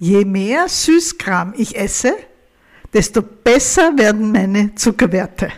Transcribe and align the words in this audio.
Je 0.00 0.24
mehr 0.24 0.66
Süßkram 0.66 1.52
ich 1.58 1.76
esse, 1.76 2.14
desto 2.94 3.20
besser 3.20 3.98
werden 3.98 4.32
meine 4.32 4.74
Zuckerwerte. 4.74 5.52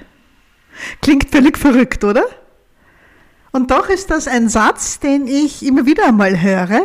Klingt 1.01 1.31
völlig 1.31 1.57
verrückt, 1.57 2.03
oder? 2.03 2.25
Und 3.53 3.71
doch 3.71 3.89
ist 3.89 4.11
das 4.11 4.27
ein 4.27 4.49
Satz, 4.49 4.99
den 4.99 5.29
ich 5.29 5.65
immer 5.65 5.87
wieder 5.87 6.09
einmal 6.09 6.43
höre, 6.43 6.83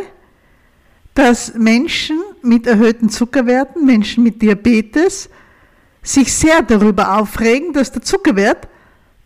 dass 1.14 1.54
Menschen 1.54 2.20
mit 2.42 2.64
erhöhten 2.68 3.10
Zuckerwerten, 3.10 3.84
Menschen 3.84 4.22
mit 4.22 4.40
Diabetes, 4.40 5.28
sich 6.00 6.32
sehr 6.32 6.62
darüber 6.62 7.18
aufregen, 7.18 7.72
dass 7.72 7.90
der 7.90 8.02
Zuckerwert 8.02 8.68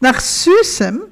nach 0.00 0.20
Süßem 0.20 1.02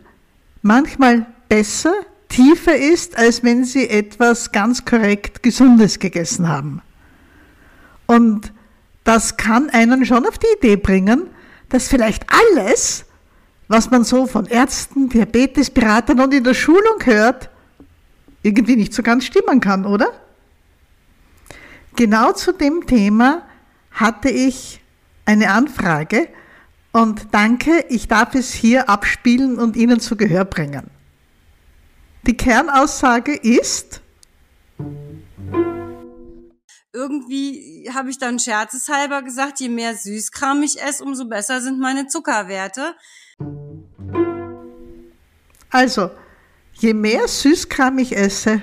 manchmal 0.63 1.27
besser, 1.51 1.93
tiefer 2.31 2.77
ist, 2.77 3.19
als 3.19 3.45
wenn 3.45 3.65
sie 3.65 3.91
etwas 3.91 4.53
ganz 4.53 4.87
korrekt 4.87 5.43
Gesundes 5.43 5.99
gegessen 5.99 6.49
haben. 6.49 6.81
Und 8.11 8.53
das 9.05 9.37
kann 9.37 9.71
einen 9.71 10.05
schon 10.05 10.27
auf 10.27 10.37
die 10.37 10.49
Idee 10.59 10.75
bringen, 10.75 11.29
dass 11.69 11.87
vielleicht 11.87 12.27
alles, 12.29 13.05
was 13.69 13.89
man 13.93 14.03
so 14.03 14.27
von 14.27 14.47
Ärzten, 14.47 15.09
Diabetesberatern 15.09 16.19
und 16.19 16.35
in 16.35 16.43
der 16.43 16.55
Schulung 16.55 17.05
hört, 17.05 17.51
irgendwie 18.43 18.75
nicht 18.75 18.93
so 18.93 19.05
ganz 19.05 19.27
stimmen 19.27 19.61
kann, 19.61 19.87
oder? 19.87 20.09
Genau 21.95 22.33
zu 22.33 22.51
dem 22.51 22.85
Thema 22.85 23.43
hatte 23.93 24.29
ich 24.29 24.81
eine 25.25 25.53
Anfrage 25.53 26.27
und 26.91 27.29
danke, 27.31 27.85
ich 27.91 28.09
darf 28.09 28.35
es 28.35 28.53
hier 28.53 28.91
abspielen 28.91 29.57
und 29.57 29.77
Ihnen 29.77 30.01
zu 30.01 30.17
Gehör 30.17 30.45
bringen. 30.45 30.91
Die 32.27 32.37
Kernaussage 32.37 33.37
ist, 33.37 34.01
irgendwie 36.93 37.89
habe 37.95 38.11
ich 38.11 38.19
dann 38.19 38.39
scherzeshalber 38.39 39.23
gesagt, 39.23 39.61
je 39.61 39.69
mehr 39.69 39.95
Süßkram 39.95 40.63
ich 40.63 40.83
esse, 40.83 41.05
umso 41.05 41.27
besser 41.27 41.61
sind 41.61 41.79
meine 41.79 42.07
Zuckerwerte. 42.07 42.95
Also, 45.71 46.11
je 46.73 46.95
mehr 46.95 47.29
Süßkram 47.29 47.99
ich 47.99 48.17
esse, 48.17 48.63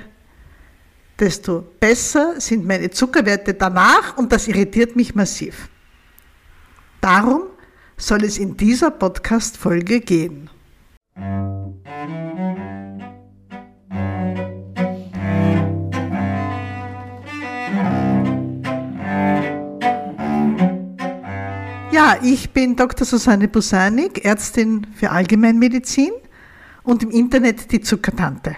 desto 1.19 1.61
besser 1.79 2.39
sind 2.39 2.65
meine 2.65 2.89
Zuckerwerte 2.89 3.53
danach 3.53 4.17
und 4.17 4.31
das 4.31 4.47
irritiert 4.47 4.95
mich 4.95 5.15
massiv. 5.15 5.69
Darum 6.99 7.43
soll 7.95 8.25
es 8.25 8.37
in 8.37 8.57
dieser 8.57 8.91
Podcast-Folge 8.91 10.01
gehen. 10.01 10.49
Ja, 21.97 22.15
ich 22.21 22.51
bin 22.51 22.75
Dr. 22.75 23.07
Susanne 23.07 23.47
Busanik, 23.47 24.23
Ärztin 24.23 24.85
für 24.95 25.09
Allgemeinmedizin 25.09 26.11
und 26.83 27.01
im 27.01 27.09
Internet 27.09 27.71
die 27.71 27.81
Zuckertante. 27.81 28.55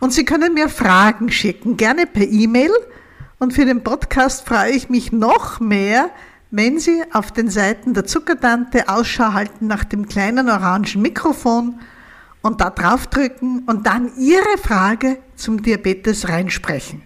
Und 0.00 0.12
Sie 0.12 0.24
können 0.24 0.52
mir 0.52 0.68
Fragen 0.68 1.30
schicken, 1.30 1.76
gerne 1.76 2.06
per 2.06 2.26
E-Mail. 2.26 2.72
Und 3.38 3.52
für 3.52 3.66
den 3.66 3.84
Podcast 3.84 4.48
freue 4.48 4.72
ich 4.72 4.88
mich 4.90 5.12
noch 5.12 5.60
mehr, 5.60 6.10
wenn 6.50 6.80
Sie 6.80 7.04
auf 7.12 7.30
den 7.30 7.50
Seiten 7.50 7.94
der 7.94 8.04
Zuckertante 8.04 8.88
Ausschau 8.88 9.32
halten 9.32 9.68
nach 9.68 9.84
dem 9.84 10.08
kleinen 10.08 10.50
orangen 10.50 11.00
Mikrofon 11.00 11.78
und 12.42 12.60
da 12.60 12.70
draufdrücken 12.70 13.60
und 13.66 13.86
dann 13.86 14.10
Ihre 14.18 14.58
Frage 14.60 15.18
zum 15.36 15.62
Diabetes 15.62 16.28
reinsprechen. 16.28 17.02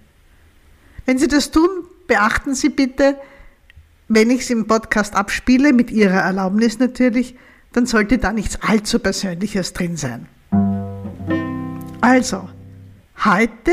Wenn 1.05 1.19
Sie 1.19 1.29
das 1.29 1.51
tun, 1.51 1.69
beachten 2.07 2.55
Sie 2.55 2.71
bitte, 2.71 3.19
wenn 4.11 4.29
ich 4.29 4.41
es 4.41 4.51
im 4.51 4.67
Podcast 4.67 5.15
abspiele, 5.15 5.73
mit 5.73 5.93
Ihrer 5.93 6.19
Erlaubnis 6.19 6.81
natürlich, 6.81 7.37
dann 7.73 7.87
sollte 7.87 8.19
da 8.19 8.33
nichts 8.33 8.59
allzu 8.61 8.99
Persönliches 8.99 9.73
drin 9.73 9.97
sein. 9.97 10.27
Also, 12.01 12.49
heute 13.25 13.71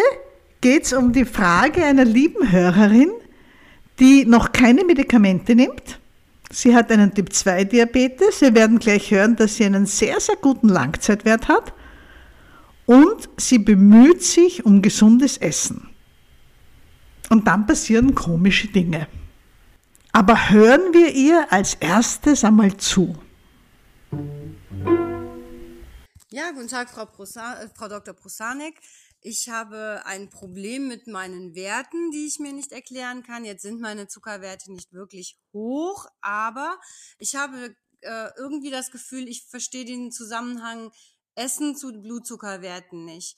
geht 0.62 0.84
es 0.84 0.94
um 0.94 1.12
die 1.12 1.26
Frage 1.26 1.84
einer 1.84 2.06
lieben 2.06 2.52
Hörerin, 2.52 3.10
die 4.00 4.26
noch 4.26 4.52
keine 4.52 4.86
Medikamente 4.86 5.56
nimmt. 5.56 6.00
Sie 6.52 6.76
hat 6.76 6.92
einen 6.92 7.16
Typ-2-Diabetes. 7.16 8.42
Wir 8.42 8.54
werden 8.54 8.78
gleich 8.78 9.10
hören, 9.10 9.36
dass 9.38 9.56
sie 9.56 9.66
einen 9.66 9.88
sehr, 9.88 10.20
sehr 10.20 10.36
guten 10.36 10.70
Langzeitwert 10.70 11.48
hat. 11.48 11.74
Und 12.86 13.28
sie 13.38 13.58
bemüht 13.58 14.22
sich 14.24 14.64
um 14.68 14.84
gesundes 14.84 15.38
Essen. 15.38 15.90
Und 17.32 17.48
dann 17.48 17.66
passieren 17.66 18.14
komische 18.14 18.68
Dinge. 18.68 19.08
Aber 20.18 20.50
hören 20.50 20.96
wir 20.96 21.14
ihr 21.14 21.54
als 21.54 21.76
erstes 21.76 22.44
einmal 22.44 22.76
zu. 22.76 23.16
Ja, 26.32 26.50
guten 26.54 26.68
Tag, 26.68 26.90
Frau, 26.90 27.06
Prosa 27.06 27.62
äh, 27.62 27.70
Frau 27.76 27.88
Dr. 27.88 28.16
Prosanek. 28.16 28.80
Ich 29.22 29.50
habe 29.50 30.02
ein 30.06 30.32
Problem 30.32 30.88
mit 30.88 31.06
meinen 31.06 31.54
Werten, 31.54 32.10
die 32.10 32.26
ich 32.26 32.40
mir 32.40 32.52
nicht 32.52 32.72
erklären 32.72 33.22
kann. 33.22 33.46
Jetzt 33.46 33.62
sind 33.62 33.80
meine 33.80 34.08
Zuckerwerte 34.08 34.74
nicht 34.74 34.92
wirklich 34.92 35.38
hoch, 35.54 36.08
aber 36.22 36.80
ich 37.20 37.36
habe 37.36 37.76
äh, 38.02 38.30
irgendwie 38.38 38.72
das 38.72 38.90
Gefühl, 38.90 39.28
ich 39.28 39.46
verstehe 39.46 39.86
den 39.86 40.12
Zusammenhang 40.12 40.92
Essen 41.36 41.76
zu 41.76 41.92
Blutzuckerwerten 41.92 43.06
nicht. 43.06 43.38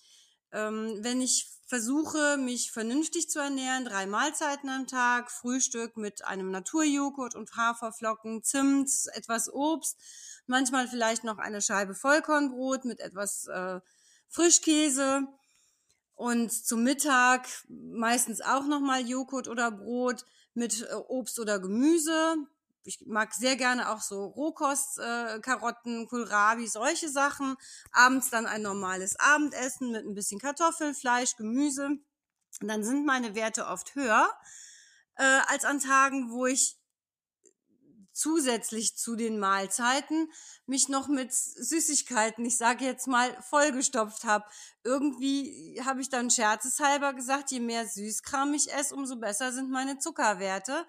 Ähm, 0.53 0.99
wenn 1.01 1.19
ich 1.19 1.58
versuche, 1.69 2.37
mich 2.37 2.71
vernünftig 2.71 3.29
zu 3.29 3.37
ernähren, 3.37 3.85
drei 3.85 4.07
Mahlzeiten 4.07 4.69
am 4.69 4.87
Tag, 4.87 5.29
Frühstück 5.29 5.97
mit 5.97 6.25
einem 6.25 6.49
Naturjoghurt 6.49 7.35
und 7.35 7.55
Haferflocken, 7.55 8.43
Zimt, 8.43 8.89
etwas 9.13 9.53
Obst, 9.53 9.95
manchmal 10.47 10.87
vielleicht 10.87 11.23
noch 11.23 11.37
eine 11.37 11.61
Scheibe 11.61 11.93
Vollkornbrot 11.93 12.85
mit 12.85 12.99
etwas 12.99 13.45
äh, 13.45 13.79
Frischkäse 14.29 15.27
und 16.15 16.51
zum 16.51 16.83
Mittag 16.83 17.47
meistens 17.69 18.41
auch 18.41 18.65
nochmal 18.65 19.07
Joghurt 19.07 19.47
oder 19.47 19.69
Brot 19.69 20.25
mit 20.55 20.81
äh, 20.81 20.95
Obst 20.95 21.39
oder 21.39 21.59
Gemüse, 21.59 22.35
ich 22.83 23.01
mag 23.05 23.33
sehr 23.33 23.55
gerne 23.55 23.89
auch 23.89 24.01
so 24.01 24.25
Rohkost, 24.25 24.99
äh, 24.99 25.39
Karotten, 25.41 26.07
Kohlrabi, 26.07 26.67
solche 26.67 27.09
Sachen. 27.09 27.55
Abends 27.91 28.29
dann 28.29 28.45
ein 28.45 28.61
normales 28.61 29.15
Abendessen 29.19 29.91
mit 29.91 30.05
ein 30.05 30.15
bisschen 30.15 30.39
Kartoffeln, 30.39 30.95
Fleisch, 30.95 31.35
Gemüse. 31.35 31.87
Und 32.61 32.67
dann 32.67 32.83
sind 32.83 33.05
meine 33.05 33.35
Werte 33.35 33.67
oft 33.67 33.95
höher 33.95 34.29
äh, 35.15 35.39
als 35.47 35.65
an 35.65 35.79
Tagen, 35.79 36.31
wo 36.31 36.45
ich 36.45 36.79
zusätzlich 38.11 38.97
zu 38.97 39.15
den 39.15 39.39
Mahlzeiten 39.39 40.29
mich 40.65 40.89
noch 40.89 41.07
mit 41.07 41.33
Süßigkeiten, 41.33 42.43
ich 42.43 42.57
sage 42.57 42.83
jetzt 42.83 43.07
mal, 43.07 43.41
vollgestopft 43.41 44.25
habe. 44.25 44.45
Irgendwie 44.83 45.81
habe 45.85 46.01
ich 46.01 46.09
dann 46.09 46.29
scherzeshalber 46.29 47.13
gesagt, 47.13 47.51
je 47.51 47.61
mehr 47.61 47.87
Süßkram 47.87 48.53
ich 48.53 48.73
esse, 48.73 48.93
umso 48.93 49.15
besser 49.17 49.53
sind 49.53 49.69
meine 49.69 49.99
Zuckerwerte 49.99 50.85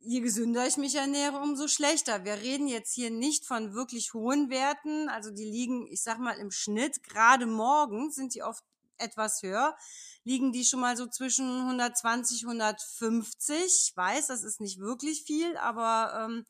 je 0.00 0.20
gesünder 0.20 0.66
ich 0.66 0.76
mich 0.76 0.94
ernähre, 0.94 1.38
umso 1.38 1.68
schlechter. 1.68 2.24
Wir 2.24 2.34
reden 2.34 2.68
jetzt 2.68 2.94
hier 2.94 3.10
nicht 3.10 3.44
von 3.44 3.74
wirklich 3.74 4.14
hohen 4.14 4.50
Werten. 4.50 5.08
Also 5.08 5.30
die 5.30 5.44
liegen, 5.44 5.86
ich 5.86 6.02
sag 6.02 6.18
mal, 6.18 6.38
im 6.38 6.50
Schnitt, 6.50 7.02
gerade 7.02 7.46
morgens 7.46 8.14
sind 8.14 8.34
die 8.34 8.42
oft 8.42 8.64
etwas 8.96 9.42
höher, 9.42 9.76
liegen 10.24 10.52
die 10.52 10.64
schon 10.64 10.80
mal 10.80 10.96
so 10.96 11.06
zwischen 11.06 11.48
120, 11.60 12.44
150. 12.44 13.56
Ich 13.56 13.92
weiß, 13.96 14.26
das 14.28 14.42
ist 14.42 14.60
nicht 14.60 14.80
wirklich 14.80 15.22
viel, 15.22 15.56
aber 15.56 16.26
ähm, 16.26 16.44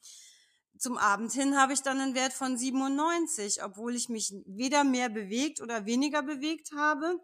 zum 0.79 0.97
Abend 0.97 1.33
hin 1.33 1.59
habe 1.59 1.73
ich 1.73 1.83
dann 1.83 2.01
einen 2.01 2.15
Wert 2.15 2.33
von 2.33 2.57
97, 2.57 3.63
obwohl 3.65 3.95
ich 3.97 4.09
mich 4.09 4.33
weder 4.47 4.85
mehr 4.85 5.09
bewegt 5.09 5.61
oder 5.61 5.87
weniger 5.87 6.23
bewegt 6.23 6.73
habe 6.73 7.21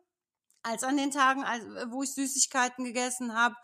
als 0.65 0.83
an 0.83 0.97
den 0.97 1.11
Tagen, 1.11 1.43
wo 1.91 2.03
ich 2.03 2.13
Süßigkeiten 2.15 2.85
gegessen 2.85 3.35
habe 3.35 3.55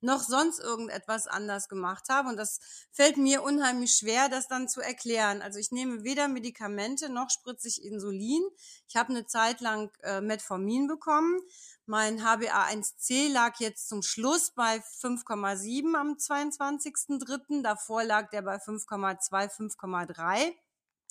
noch 0.00 0.22
sonst 0.22 0.60
irgendetwas 0.60 1.26
anders 1.26 1.68
gemacht 1.68 2.08
habe. 2.08 2.28
Und 2.28 2.36
das 2.36 2.60
fällt 2.90 3.16
mir 3.16 3.42
unheimlich 3.42 3.94
schwer, 3.94 4.28
das 4.28 4.48
dann 4.48 4.68
zu 4.68 4.80
erklären. 4.80 5.42
Also 5.42 5.58
ich 5.58 5.72
nehme 5.72 6.04
weder 6.04 6.28
Medikamente 6.28 7.10
noch 7.10 7.30
spritze 7.30 7.68
ich 7.68 7.84
Insulin. 7.84 8.42
Ich 8.88 8.96
habe 8.96 9.10
eine 9.10 9.26
Zeit 9.26 9.60
lang 9.60 9.90
äh, 10.02 10.20
Metformin 10.20 10.86
bekommen. 10.86 11.40
Mein 11.86 12.20
HbA1c 12.20 13.32
lag 13.32 13.58
jetzt 13.58 13.88
zum 13.88 14.02
Schluss 14.02 14.52
bei 14.54 14.76
5,7 14.76 15.94
am 15.96 16.14
22.03. 16.14 17.62
Davor 17.62 18.04
lag 18.04 18.30
der 18.30 18.42
bei 18.42 18.56
5,2, 18.56 19.30
5,3. 19.30 20.54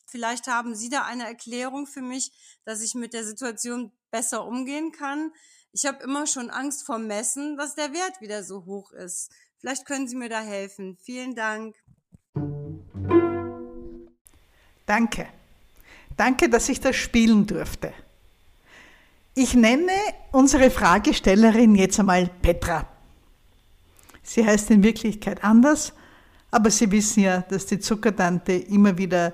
Vielleicht 0.10 0.48
haben 0.48 0.76
Sie 0.76 0.90
da 0.90 1.04
eine 1.04 1.26
Erklärung 1.26 1.88
für 1.88 2.02
mich, 2.02 2.32
dass 2.66 2.82
ich 2.82 2.96
mit 2.96 3.14
der 3.14 3.24
Situation 3.24 3.92
besser 4.12 4.46
umgehen 4.46 4.92
kann 4.92 5.32
ich 5.72 5.86
habe 5.86 6.04
immer 6.04 6.26
schon 6.26 6.50
Angst 6.50 6.86
vor 6.86 6.98
Messen, 6.98 7.56
dass 7.58 7.76
der 7.76 7.94
Wert 7.94 8.22
wieder 8.22 8.44
so 8.44 8.66
hoch 8.66 8.92
ist. 8.92 9.32
Vielleicht 9.60 9.86
können 9.86 10.08
Sie 10.08 10.16
mir 10.16 10.30
da 10.30 10.42
helfen. 10.42 10.98
Vielen 11.04 11.36
Dank. 11.36 11.76
Danke. 14.86 15.28
Danke, 16.18 16.50
dass 16.50 16.70
ich 16.70 16.80
das 16.80 16.96
spielen 16.96 17.46
durfte. 17.46 17.94
Ich 19.36 19.54
nenne 19.54 19.92
unsere 20.32 20.72
Fragestellerin 20.72 21.76
jetzt 21.76 22.00
einmal 22.00 22.30
Petra. 22.42 22.88
Sie 24.24 24.46
heißt 24.46 24.72
in 24.72 24.84
Wirklichkeit 24.84 25.44
anders, 25.44 25.94
aber 26.52 26.72
Sie 26.72 26.92
wissen 26.92 27.24
ja, 27.24 27.42
dass 27.42 27.68
die 27.68 27.80
Zuckertante 27.80 28.54
immer 28.54 28.98
wieder 28.98 29.34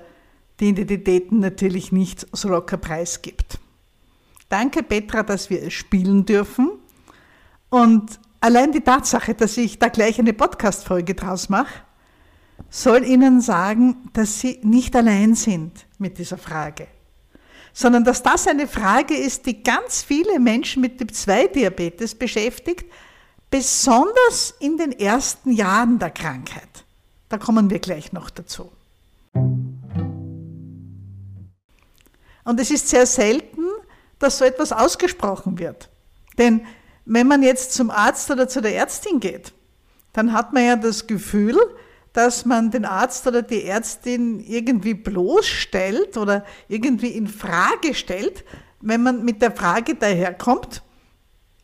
die 0.60 0.68
Identitäten 0.70 1.40
natürlich 1.40 1.92
nicht 1.92 2.26
so 2.32 2.48
locker 2.48 2.76
preisgibt. 2.76 3.58
Danke 4.48 4.82
Petra, 4.82 5.22
dass 5.22 5.50
wir 5.50 5.62
es 5.62 5.72
spielen 5.72 6.24
dürfen. 6.24 6.70
Und 7.68 8.20
allein 8.40 8.72
die 8.72 8.80
Tatsache, 8.80 9.34
dass 9.34 9.56
ich 9.56 9.78
da 9.78 9.88
gleich 9.88 10.18
eine 10.18 10.32
Podcast-Folge 10.32 11.14
draus 11.14 11.48
mache, 11.48 11.82
soll 12.70 13.04
Ihnen 13.04 13.40
sagen, 13.40 14.08
dass 14.12 14.40
Sie 14.40 14.60
nicht 14.62 14.94
allein 14.96 15.34
sind 15.34 15.86
mit 15.98 16.18
dieser 16.18 16.38
Frage, 16.38 16.86
sondern 17.72 18.04
dass 18.04 18.22
das 18.22 18.46
eine 18.46 18.66
Frage 18.66 19.14
ist, 19.14 19.46
die 19.46 19.62
ganz 19.62 20.02
viele 20.02 20.38
Menschen 20.38 20.80
mit 20.80 20.98
Typ-2-Diabetes 20.98 22.14
beschäftigt, 22.14 22.86
besonders 23.50 24.54
in 24.60 24.76
den 24.78 24.92
ersten 24.92 25.52
Jahren 25.52 25.98
der 25.98 26.10
Krankheit. 26.10 26.84
Da 27.28 27.38
kommen 27.38 27.70
wir 27.70 27.78
gleich 27.78 28.12
noch 28.12 28.30
dazu. 28.30 28.70
Und 32.46 32.60
es 32.60 32.70
ist 32.70 32.88
sehr 32.88 33.06
selten, 33.06 33.64
dass 34.20 34.38
so 34.38 34.44
etwas 34.44 34.70
ausgesprochen 34.70 35.58
wird. 35.58 35.90
Denn 36.38 36.64
wenn 37.04 37.26
man 37.26 37.42
jetzt 37.42 37.72
zum 37.72 37.90
Arzt 37.90 38.30
oder 38.30 38.46
zu 38.46 38.62
der 38.62 38.76
Ärztin 38.76 39.18
geht, 39.18 39.52
dann 40.12 40.32
hat 40.32 40.52
man 40.52 40.64
ja 40.64 40.76
das 40.76 41.08
Gefühl, 41.08 41.58
dass 42.12 42.46
man 42.46 42.70
den 42.70 42.84
Arzt 42.84 43.26
oder 43.26 43.42
die 43.42 43.64
Ärztin 43.64 44.38
irgendwie 44.38 44.94
bloßstellt 44.94 46.16
oder 46.16 46.44
irgendwie 46.68 47.08
in 47.08 47.26
Frage 47.26 47.94
stellt, 47.94 48.44
wenn 48.80 49.02
man 49.02 49.24
mit 49.24 49.42
der 49.42 49.50
Frage 49.50 49.96
daherkommt, 49.96 50.82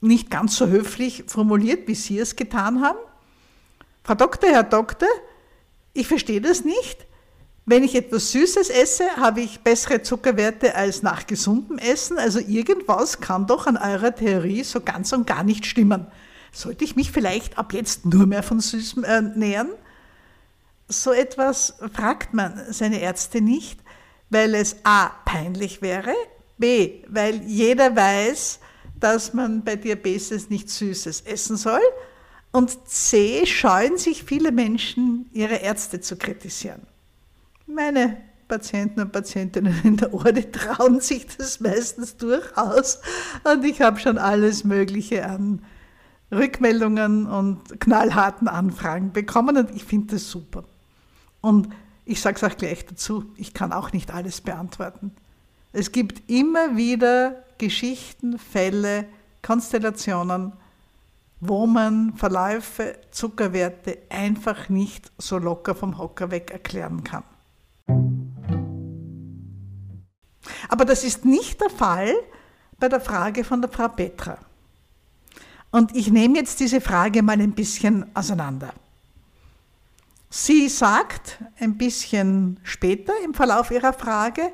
nicht 0.00 0.30
ganz 0.32 0.56
so 0.56 0.66
höflich 0.66 1.24
formuliert, 1.28 1.86
wie 1.86 1.94
Sie 1.94 2.18
es 2.18 2.34
getan 2.34 2.82
haben. 2.82 2.98
Frau 4.02 4.16
Doktor, 4.16 4.48
Herr 4.48 4.64
Doktor, 4.64 5.08
ich 5.92 6.08
verstehe 6.08 6.40
das 6.40 6.64
nicht. 6.64 7.06
Wenn 7.64 7.84
ich 7.84 7.94
etwas 7.94 8.32
Süßes 8.32 8.70
esse, 8.70 9.04
habe 9.16 9.40
ich 9.40 9.60
bessere 9.60 10.02
Zuckerwerte 10.02 10.74
als 10.74 11.02
nach 11.02 11.26
gesundem 11.26 11.78
Essen. 11.78 12.18
Also 12.18 12.40
irgendwas 12.40 13.20
kann 13.20 13.46
doch 13.46 13.66
an 13.66 13.76
eurer 13.76 14.14
Theorie 14.14 14.64
so 14.64 14.80
ganz 14.80 15.12
und 15.12 15.26
gar 15.26 15.44
nicht 15.44 15.66
stimmen. 15.66 16.06
Sollte 16.50 16.84
ich 16.84 16.96
mich 16.96 17.12
vielleicht 17.12 17.58
ab 17.58 17.72
jetzt 17.72 18.04
nur 18.04 18.26
mehr 18.26 18.42
von 18.42 18.60
Süßem 18.60 19.04
ernähren? 19.04 19.70
so 20.92 21.12
etwas 21.12 21.74
fragt 21.92 22.34
man 22.34 22.60
seine 22.70 23.00
Ärzte 23.00 23.40
nicht, 23.40 23.80
weil 24.30 24.54
es 24.54 24.76
a. 24.84 25.08
peinlich 25.24 25.82
wäre, 25.82 26.14
b. 26.58 27.02
weil 27.08 27.42
jeder 27.42 27.94
weiß, 27.94 28.60
dass 28.98 29.34
man 29.34 29.64
bei 29.64 29.76
Diabetes 29.76 30.48
nichts 30.48 30.78
Süßes 30.78 31.22
essen 31.22 31.56
soll 31.56 31.80
und 32.52 32.88
c. 32.88 33.46
scheuen 33.46 33.98
sich 33.98 34.24
viele 34.24 34.52
Menschen, 34.52 35.28
ihre 35.32 35.56
Ärzte 35.56 36.00
zu 36.00 36.16
kritisieren. 36.16 36.82
Meine 37.74 38.18
Patienten 38.48 39.00
und 39.00 39.12
Patientinnen 39.12 39.74
in 39.82 39.96
der 39.96 40.12
Orde 40.12 40.50
trauen 40.50 41.00
sich 41.00 41.26
das 41.38 41.60
meistens 41.60 42.16
durchaus 42.18 43.00
und 43.44 43.64
ich 43.64 43.80
habe 43.80 43.98
schon 43.98 44.18
alles 44.18 44.64
Mögliche 44.64 45.26
an 45.26 45.64
Rückmeldungen 46.30 47.26
und 47.26 47.80
knallharten 47.80 48.48
Anfragen 48.48 49.12
bekommen 49.12 49.56
und 49.56 49.70
ich 49.74 49.84
finde 49.84 50.14
das 50.14 50.30
super. 50.30 50.64
Und 51.40 51.68
ich 52.04 52.20
sage 52.20 52.36
es 52.36 52.44
auch 52.44 52.56
gleich 52.56 52.84
dazu, 52.84 53.32
ich 53.36 53.54
kann 53.54 53.72
auch 53.72 53.92
nicht 53.92 54.12
alles 54.12 54.40
beantworten. 54.42 55.12
Es 55.72 55.92
gibt 55.92 56.30
immer 56.30 56.76
wieder 56.76 57.42
Geschichten, 57.56 58.38
Fälle, 58.38 59.06
Konstellationen, 59.40 60.52
wo 61.40 61.66
man 61.66 62.14
Verläufe, 62.16 62.96
Zuckerwerte 63.10 63.98
einfach 64.10 64.68
nicht 64.68 65.10
so 65.16 65.38
locker 65.38 65.74
vom 65.74 65.96
Hocker 65.96 66.30
weg 66.30 66.50
erklären 66.50 67.02
kann. 67.02 67.24
Aber 70.68 70.84
das 70.84 71.04
ist 71.04 71.24
nicht 71.24 71.60
der 71.60 71.70
Fall 71.70 72.14
bei 72.78 72.88
der 72.88 73.00
Frage 73.00 73.44
von 73.44 73.60
der 73.60 73.70
Frau 73.70 73.88
Petra. 73.88 74.38
Und 75.70 75.96
ich 75.96 76.10
nehme 76.10 76.38
jetzt 76.38 76.60
diese 76.60 76.80
Frage 76.80 77.22
mal 77.22 77.40
ein 77.40 77.52
bisschen 77.52 78.04
auseinander. 78.14 78.74
Sie 80.28 80.68
sagt 80.68 81.38
ein 81.60 81.76
bisschen 81.76 82.58
später 82.62 83.12
im 83.24 83.34
Verlauf 83.34 83.70
ihrer 83.70 83.92
Frage, 83.92 84.52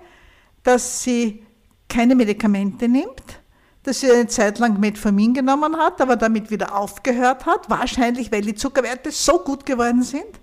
dass 0.62 1.02
sie 1.02 1.46
keine 1.88 2.14
Medikamente 2.14 2.88
nimmt, 2.88 3.40
dass 3.84 4.00
sie 4.00 4.10
eine 4.10 4.26
Zeit 4.26 4.58
lang 4.58 4.78
Metformin 4.81 5.34
genommen 5.34 5.76
hat, 5.76 6.00
aber 6.00 6.16
damit 6.16 6.50
wieder 6.50 6.76
aufgehört 6.76 7.46
hat, 7.46 7.70
wahrscheinlich 7.70 8.31
weil 8.31 8.42
die 8.42 8.54
Zuckerwerte 8.54 9.10
so 9.10 9.38
gut 9.38 9.64
geworden 9.64 10.02
sind. 10.02 10.40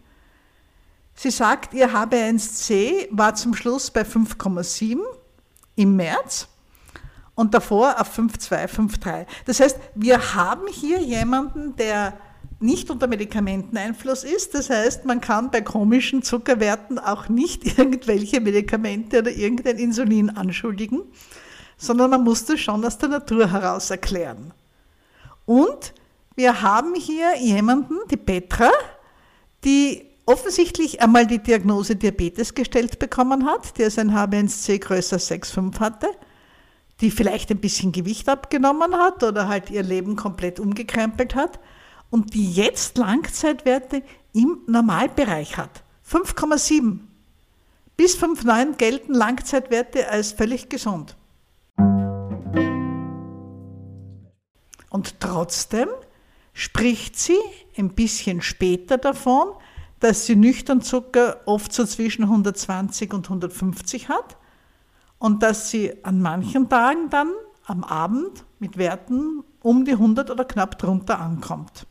Sie 1.15 1.31
sagt, 1.31 1.73
ihr 1.73 1.91
HB1C 1.91 3.07
war 3.09 3.35
zum 3.35 3.53
Schluss 3.55 3.89
bei 3.89 4.01
5,7 4.01 4.97
im 5.75 5.95
März 5.95 6.49
und 7.35 7.53
davor 7.53 7.99
auf 7.99 8.17
5,2, 8.17 8.67
5,3. 8.67 9.25
Das 9.45 9.61
heißt, 9.61 9.79
wir 9.95 10.35
haben 10.35 10.67
hier 10.67 11.01
jemanden, 11.01 11.75
der 11.77 12.17
nicht 12.59 12.89
unter 12.89 13.07
Medikamenteneinfluss 13.07 14.23
ist. 14.23 14.55
Das 14.55 14.69
heißt, 14.69 15.05
man 15.05 15.21
kann 15.21 15.51
bei 15.51 15.61
komischen 15.61 16.21
Zuckerwerten 16.21 16.99
auch 16.99 17.29
nicht 17.29 17.65
irgendwelche 17.77 18.41
Medikamente 18.41 19.19
oder 19.19 19.31
irgendein 19.31 19.77
Insulin 19.77 20.29
anschuldigen, 20.29 21.03
sondern 21.77 22.11
man 22.11 22.23
muss 22.23 22.45
das 22.45 22.59
schon 22.59 22.83
aus 22.85 22.97
der 22.97 23.09
Natur 23.09 23.51
heraus 23.51 23.89
erklären. 23.89 24.53
Und 25.45 25.93
wir 26.35 26.61
haben 26.61 26.95
hier 26.95 27.37
jemanden, 27.37 27.95
die 28.09 28.17
Petra, 28.17 28.71
die 29.63 30.04
offensichtlich 30.25 31.01
einmal 31.01 31.27
die 31.27 31.39
Diagnose 31.39 31.95
Diabetes 31.95 32.53
gestellt 32.53 32.99
bekommen 32.99 33.45
hat, 33.45 33.77
der 33.77 33.91
sein 33.91 34.11
HbA1c 34.11 34.79
größer 34.79 35.17
6,5 35.17 35.79
hatte, 35.79 36.07
die 37.01 37.11
vielleicht 37.11 37.51
ein 37.51 37.59
bisschen 37.59 37.91
Gewicht 37.91 38.27
abgenommen 38.29 38.95
hat 38.95 39.23
oder 39.23 39.47
halt 39.47 39.69
ihr 39.69 39.83
Leben 39.83 40.15
komplett 40.15 40.59
umgekrempelt 40.59 41.35
hat 41.35 41.59
und 42.09 42.33
die 42.33 42.51
jetzt 42.51 42.97
Langzeitwerte 42.97 44.01
im 44.33 44.59
Normalbereich 44.67 45.57
hat. 45.57 45.83
5,7 46.09 46.99
bis 47.97 48.17
5,9 48.17 48.75
gelten 48.77 49.13
Langzeitwerte 49.13 50.09
als 50.09 50.31
völlig 50.33 50.69
gesund. 50.69 51.15
Und 54.89 55.19
trotzdem 55.19 55.89
spricht 56.53 57.17
sie 57.17 57.37
ein 57.77 57.89
bisschen 57.89 58.41
später 58.41 58.97
davon, 58.97 59.49
dass 59.99 60.25
sie 60.25 60.35
nüchtern 60.35 60.81
Zucker 60.81 61.41
oft 61.45 61.73
so 61.73 61.85
zwischen 61.85 62.23
120 62.23 63.13
und 63.13 63.25
150 63.25 64.09
hat 64.09 64.37
und 65.19 65.41
dass 65.41 65.69
sie 65.69 66.03
an 66.03 66.21
manchen 66.21 66.69
Tagen 66.69 67.09
dann 67.09 67.31
am 67.65 67.83
Abend 67.83 68.45
mit 68.59 68.77
Werten 68.77 69.43
um 69.61 69.85
die 69.85 69.93
100 69.93 70.29
oder 70.29 70.45
knapp 70.45 70.77
drunter 70.77 71.19
ankommt. 71.19 71.87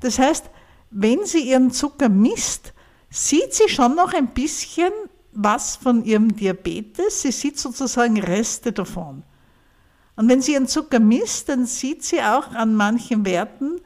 Das 0.00 0.18
heißt, 0.18 0.48
wenn 0.90 1.24
sie 1.24 1.50
ihren 1.50 1.70
Zucker 1.70 2.08
misst, 2.08 2.72
sieht 3.10 3.54
sie 3.54 3.68
schon 3.68 3.94
noch 3.94 4.14
ein 4.14 4.28
bisschen 4.28 4.92
was 5.32 5.76
von 5.76 6.04
ihrem 6.04 6.34
Diabetes. 6.34 7.22
Sie 7.22 7.32
sieht 7.32 7.58
sozusagen 7.58 8.20
Reste 8.20 8.72
davon. 8.72 9.22
Und 10.16 10.28
wenn 10.28 10.42
sie 10.42 10.52
ihren 10.52 10.66
Zucker 10.66 11.00
misst, 11.00 11.48
dann 11.48 11.66
sieht 11.66 12.02
sie 12.04 12.20
auch 12.20 12.50
an 12.52 12.74
manchen 12.74 13.24
Werten, 13.24 13.80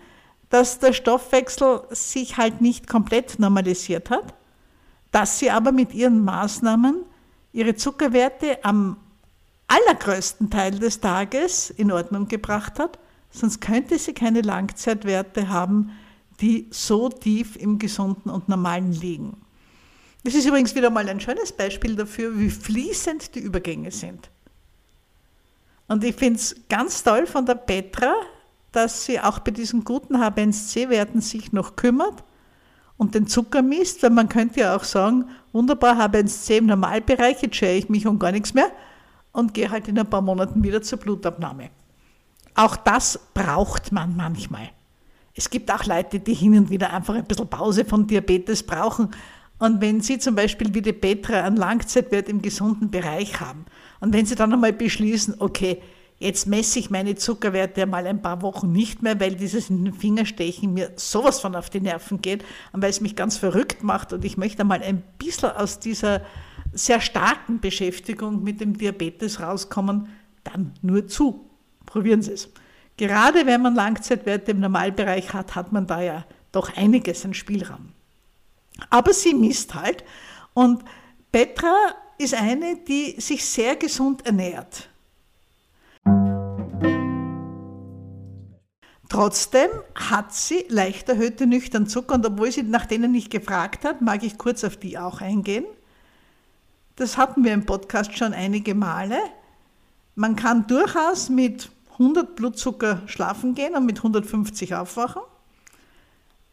dass 0.55 0.79
der 0.79 0.93
Stoffwechsel 0.93 1.81
sich 1.91 2.37
halt 2.37 2.61
nicht 2.61 2.87
komplett 2.87 3.41
normalisiert 3.41 4.09
hat, 4.09 4.35
dass 5.11 5.41
sie 5.41 5.51
aber 5.51 5.73
mit 5.73 5.93
ihren 5.93 6.23
Maßnahmen 6.25 7.05
ihre 7.53 7.75
Zuckerwerte 7.75 8.65
am 8.65 8.97
allergrößten 9.67 10.51
Teil 10.51 10.79
des 10.79 11.01
Tages 11.01 11.71
in 11.71 11.91
Ordnung 11.91 12.29
gebracht 12.29 12.79
hat, 12.79 13.01
sonst 13.31 13.61
könnte 13.61 13.99
sie 13.99 14.13
keine 14.15 14.43
Langzeitwerte 14.43 15.49
haben, 15.49 15.91
die 16.41 16.69
so 16.71 17.09
tief 17.09 17.57
im 17.57 17.81
Gesunden 17.81 18.31
und 18.31 18.49
Normalen 18.49 18.93
liegen. 18.93 19.37
Das 20.23 20.35
ist 20.35 20.47
übrigens 20.47 20.77
wieder 20.77 20.91
mal 20.91 21.09
ein 21.09 21.19
schönes 21.19 21.51
Beispiel 21.51 21.97
dafür, 21.97 22.39
wie 22.39 22.51
fließend 22.51 23.35
die 23.35 23.41
Übergänge 23.41 23.91
sind. 23.91 24.31
Und 25.89 26.05
ich 26.05 26.15
finde 26.15 26.39
es 26.39 26.55
ganz 26.69 27.03
toll 27.03 27.27
von 27.27 27.45
der 27.45 27.57
Petra, 27.57 28.15
dass 28.75 29.05
sie 29.05 29.21
auch 29.21 29.39
bei 29.39 29.51
diesen 29.51 29.85
guten 29.85 30.17
H1C-Werten 30.17 31.21
sich 31.21 31.53
noch 31.53 31.77
kümmert 31.77 32.25
und 32.97 33.15
den 33.15 33.27
Zucker 33.27 33.63
misst, 33.63 34.03
weil 34.03 34.11
man 34.11 34.29
könnte 34.29 34.61
ja 34.61 34.77
auch 34.77 34.85
sagen, 34.85 35.27
wunderbar, 35.53 35.99
H1C 35.99 36.59
im 36.59 36.67
Normalbereich, 36.67 37.43
jetzt 37.43 37.57
schäre 37.57 37.77
ich 37.77 37.89
mich 37.89 38.07
um 38.07 38.19
gar 38.19 38.33
nichts 38.33 38.55
mehr 38.55 38.71
und 39.33 39.55
gehe 39.55 39.71
halt 39.71 39.89
in 39.89 39.99
ein 39.99 40.09
paar 40.09 40.23
Monaten 40.23 40.63
wieder 40.63 40.83
zur 40.83 40.99
Blutabnahme. 40.99 41.71
Auch 42.55 42.77
das 42.77 43.19
braucht 43.35 43.93
man 43.93 44.17
manchmal. 44.17 44.71
Es 45.35 45.51
gibt 45.51 45.73
auch 45.73 45.85
Leute, 45.85 46.21
die 46.21 46.35
hin 46.35 46.57
und 46.57 46.71
wieder 46.71 46.93
einfach 46.93 47.15
ein 47.15 47.25
bisschen 47.25 47.49
Pause 47.49 47.85
von 47.85 48.07
Diabetes 48.07 48.63
brauchen. 48.63 49.11
Und 49.59 49.81
wenn 49.81 50.01
Sie 50.01 50.19
zum 50.19 50.37
Beispiel 50.37 50.73
wie 50.75 50.83
die 50.83 50.93
Petra 50.93 51.43
einen 51.43 51.57
Langzeitwert 51.57 52.29
im 52.29 52.41
gesunden 52.41 52.91
Bereich 52.91 53.41
haben 53.41 53.65
und 54.01 54.13
wenn 54.13 54.27
Sie 54.27 54.35
dann 54.37 54.53
einmal 54.53 54.73
beschließen, 54.73 55.37
okay, 55.39 55.81
Jetzt 56.19 56.47
messe 56.47 56.79
ich 56.79 56.91
meine 56.91 57.17
Zuckerwerte 57.17 57.87
mal 57.87 58.07
ein 58.07 58.23
paar 58.23 58.41
Wochen 58.43 58.71
nicht 58.71 59.03
mehr, 59.03 59.19
weil 59.19 59.35
dieses 59.35 59.69
in 59.69 59.85
den 59.85 59.95
Fingerstechen 59.95 60.73
mir 60.73 60.93
sowas 60.97 61.41
von 61.41 61.57
auf 61.57 61.71
die 61.71 61.81
Nerven 61.81 62.23
geht 62.23 62.45
und 62.73 62.83
weil 62.83 62.91
es 62.91 63.01
mich 63.01 63.17
ganz 63.17 63.37
verrückt 63.37 63.83
macht 63.83 64.13
und 64.13 64.25
ich 64.25 64.37
möchte 64.37 64.65
mal 64.65 64.81
ein 64.83 65.03
bisschen 65.19 65.51
aus 65.51 65.81
dieser 65.81 66.23
sehr 66.73 67.01
starken 67.01 67.61
Beschäftigung 67.61 68.43
mit 68.43 68.61
dem 68.61 68.79
Diabetes 68.79 69.41
rauskommen, 69.41 70.09
dann 70.45 70.73
nur 70.83 71.07
zu. 71.07 71.49
Probieren 71.87 72.23
Sie 72.23 72.33
es. 72.33 72.49
Gerade 72.97 73.47
wenn 73.47 73.63
man 73.63 73.75
Langzeitwerte 73.75 74.53
im 74.53 74.61
Normalbereich 74.61 75.33
hat, 75.33 75.55
hat 75.55 75.73
man 75.73 75.87
da 75.87 76.01
ja 76.01 76.25
doch 76.53 76.77
einiges 76.77 77.25
an 77.25 77.35
Spielraum. 77.35 77.93
Aber 78.91 79.13
sie 79.13 79.35
misst 79.35 79.75
halt 79.75 80.05
und 80.53 80.85
Petra 81.33 81.75
ist 82.19 82.35
eine, 82.35 82.77
die 82.77 83.21
sich 83.21 83.45
sehr 83.45 83.77
gesund 83.77 84.25
ernährt. 84.25 84.89
Trotzdem 89.15 89.71
hat 89.95 90.35
sie 90.35 90.67
leicht 90.69 91.09
erhöhte 91.09 91.47
nüchtern 91.47 91.87
Zucker 91.87 92.17
und 92.17 92.27
obwohl 92.27 92.51
sie 92.51 92.65
nach 92.65 92.85
denen 92.85 93.13
nicht 93.13 93.31
gefragt 93.31 93.85
hat, 93.85 94.03
mag 94.03 94.25
ich 94.25 94.39
kurz 94.39 94.65
auf 94.65 94.77
die 94.77 94.99
auch 94.99 95.21
eingehen. 95.21 95.65
Das 96.97 97.17
hatten 97.17 97.45
wir 97.45 97.53
im 97.53 97.65
Podcast 97.65 98.19
schon 98.19 98.35
einige 98.35 98.75
Male. 98.75 99.21
Man 100.17 100.35
kann 100.35 100.67
durchaus 100.67 101.29
mit 101.29 101.71
100 101.93 102.35
Blutzucker 102.35 103.03
schlafen 103.07 103.55
gehen 103.55 103.77
und 103.77 103.87
mit 103.87 103.99
150 103.99 104.75
aufwachen. 104.75 105.23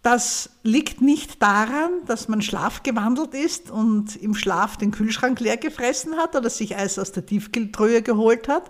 Das 0.04 0.52
liegt 0.62 1.02
nicht 1.02 1.42
daran, 1.42 1.90
dass 2.06 2.28
man 2.28 2.44
schlafgewandelt 2.44 3.34
ist 3.34 3.72
und 3.72 4.16
im 4.18 4.36
Schlaf 4.36 4.78
den 4.78 4.92
Kühlschrank 4.92 5.40
leer 5.40 5.58
gefressen 5.58 6.16
hat 6.18 6.36
oder 6.36 6.52
sich 6.52 6.78
Eis 6.78 7.00
aus 7.00 7.12
der 7.12 7.26
Tiefkühltruhe 7.26 8.04
geholt 8.04 8.48
hat, 8.48 8.70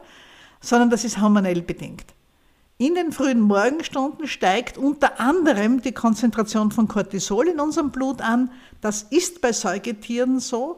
sondern 0.61 0.89
das 0.89 1.03
ist 1.03 1.19
hormonell 1.19 1.61
bedingt. 1.61 2.05
In 2.81 2.95
den 2.95 3.11
frühen 3.11 3.41
Morgenstunden 3.41 4.27
steigt 4.27 4.75
unter 4.79 5.19
anderem 5.19 5.83
die 5.83 5.91
Konzentration 5.91 6.71
von 6.71 6.87
Cortisol 6.87 7.47
in 7.47 7.59
unserem 7.59 7.91
Blut 7.91 8.21
an. 8.21 8.49
Das 8.81 9.03
ist 9.03 9.39
bei 9.39 9.51
Säugetieren 9.51 10.39
so. 10.39 10.77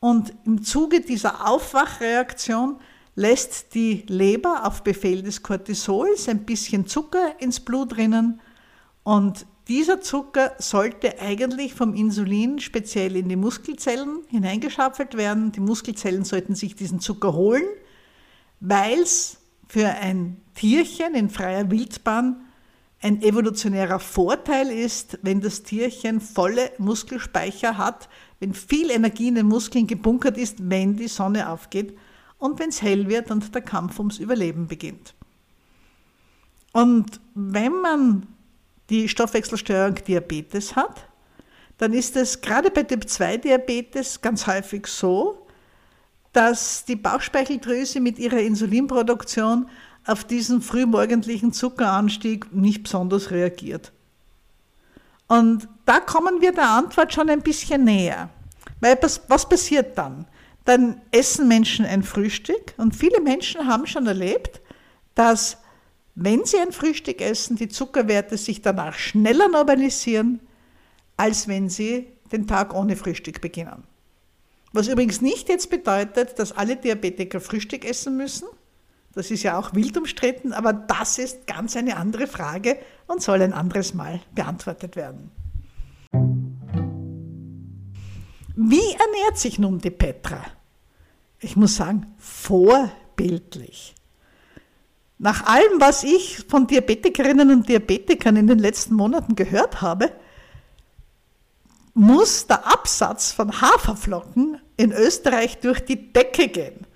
Und 0.00 0.32
im 0.46 0.62
Zuge 0.62 1.02
dieser 1.02 1.46
Aufwachreaktion 1.46 2.76
lässt 3.16 3.74
die 3.74 4.02
Leber 4.08 4.64
auf 4.64 4.82
Befehl 4.82 5.22
des 5.22 5.42
Cortisols 5.42 6.26
ein 6.26 6.46
bisschen 6.46 6.86
Zucker 6.86 7.38
ins 7.38 7.60
Blut 7.60 7.98
rinnen. 7.98 8.40
Und 9.02 9.44
dieser 9.68 10.00
Zucker 10.00 10.54
sollte 10.58 11.20
eigentlich 11.20 11.74
vom 11.74 11.92
Insulin 11.92 12.60
speziell 12.60 13.14
in 13.14 13.28
die 13.28 13.36
Muskelzellen 13.36 14.22
hineingeschaffelt 14.28 15.18
werden. 15.18 15.52
Die 15.52 15.60
Muskelzellen 15.60 16.24
sollten 16.24 16.54
sich 16.54 16.76
diesen 16.76 17.00
Zucker 17.00 17.34
holen, 17.34 17.66
weil 18.60 19.00
es 19.00 19.41
für 19.72 19.88
ein 19.88 20.36
Tierchen 20.54 21.14
in 21.14 21.30
freier 21.30 21.70
Wildbahn 21.70 22.44
ein 23.00 23.22
evolutionärer 23.22 24.00
Vorteil 24.00 24.68
ist, 24.70 25.18
wenn 25.22 25.40
das 25.40 25.62
Tierchen 25.62 26.20
volle 26.20 26.72
Muskelspeicher 26.76 27.78
hat, 27.78 28.10
wenn 28.38 28.52
viel 28.52 28.90
Energie 28.90 29.28
in 29.28 29.36
den 29.36 29.46
Muskeln 29.46 29.86
gebunkert 29.86 30.36
ist, 30.36 30.68
wenn 30.68 30.98
die 30.98 31.08
Sonne 31.08 31.48
aufgeht 31.48 31.96
und 32.36 32.58
wenn 32.58 32.68
es 32.68 32.82
hell 32.82 33.08
wird 33.08 33.30
und 33.30 33.54
der 33.54 33.62
Kampf 33.62 33.98
ums 33.98 34.18
Überleben 34.18 34.66
beginnt. 34.66 35.14
Und 36.74 37.18
wenn 37.34 37.72
man 37.72 38.26
die 38.90 39.08
Stoffwechselstörung 39.08 39.94
Diabetes 39.94 40.76
hat, 40.76 41.08
dann 41.78 41.94
ist 41.94 42.14
es 42.16 42.42
gerade 42.42 42.70
bei 42.70 42.82
Typ-2-Diabetes 42.82 44.20
ganz 44.20 44.46
häufig 44.46 44.86
so, 44.86 45.41
dass 46.32 46.84
die 46.84 46.96
Bauchspeicheldrüse 46.96 48.00
mit 48.00 48.18
ihrer 48.18 48.38
Insulinproduktion 48.38 49.68
auf 50.06 50.24
diesen 50.24 50.62
frühmorgendlichen 50.62 51.52
Zuckeranstieg 51.52 52.52
nicht 52.52 52.84
besonders 52.84 53.30
reagiert. 53.30 53.92
Und 55.28 55.68
da 55.86 56.00
kommen 56.00 56.40
wir 56.40 56.52
der 56.52 56.68
Antwort 56.68 57.12
schon 57.12 57.30
ein 57.30 57.42
bisschen 57.42 57.84
näher. 57.84 58.28
Weil 58.80 58.98
was 59.28 59.48
passiert 59.48 59.96
dann? 59.96 60.26
Dann 60.64 61.00
essen 61.10 61.48
Menschen 61.48 61.84
ein 61.84 62.02
Frühstück 62.02 62.74
und 62.76 62.94
viele 62.94 63.20
Menschen 63.20 63.66
haben 63.66 63.86
schon 63.86 64.06
erlebt, 64.06 64.60
dass 65.14 65.58
wenn 66.14 66.44
sie 66.44 66.58
ein 66.58 66.72
Frühstück 66.72 67.20
essen, 67.20 67.56
die 67.56 67.68
Zuckerwerte 67.68 68.36
sich 68.36 68.60
danach 68.60 68.94
schneller 68.94 69.48
normalisieren, 69.48 70.40
als 71.16 71.48
wenn 71.48 71.68
sie 71.68 72.08
den 72.30 72.46
Tag 72.46 72.74
ohne 72.74 72.96
Frühstück 72.96 73.40
beginnen. 73.40 73.84
Was 74.72 74.88
übrigens 74.88 75.20
nicht 75.20 75.48
jetzt 75.48 75.68
bedeutet, 75.68 76.38
dass 76.38 76.52
alle 76.52 76.76
Diabetiker 76.76 77.40
Frühstück 77.40 77.84
essen 77.84 78.16
müssen. 78.16 78.48
Das 79.14 79.30
ist 79.30 79.42
ja 79.42 79.58
auch 79.58 79.74
wild 79.74 79.96
umstritten, 79.98 80.54
aber 80.54 80.72
das 80.72 81.18
ist 81.18 81.46
ganz 81.46 81.76
eine 81.76 81.98
andere 81.98 82.26
Frage 82.26 82.78
und 83.06 83.22
soll 83.22 83.42
ein 83.42 83.52
anderes 83.52 83.92
Mal 83.92 84.20
beantwortet 84.34 84.96
werden. 84.96 85.30
Wie 88.54 88.92
ernährt 88.92 89.36
sich 89.36 89.58
nun 89.58 89.78
die 89.78 89.90
Petra? 89.90 90.42
Ich 91.40 91.56
muss 91.56 91.76
sagen, 91.76 92.06
vorbildlich. 92.16 93.94
Nach 95.18 95.46
allem, 95.46 95.80
was 95.80 96.04
ich 96.04 96.44
von 96.48 96.66
Diabetikerinnen 96.66 97.50
und 97.50 97.68
Diabetikern 97.68 98.36
in 98.36 98.46
den 98.46 98.58
letzten 98.58 98.94
Monaten 98.94 99.36
gehört 99.36 99.82
habe, 99.82 100.10
muss 101.94 102.46
der 102.46 102.66
Absatz 102.66 103.32
von 103.32 103.60
Haferflocken 103.60 104.58
in 104.76 104.92
Österreich 104.92 105.58
durch 105.58 105.80
die 105.80 106.12
Decke 106.12 106.48
gehen. 106.48 106.86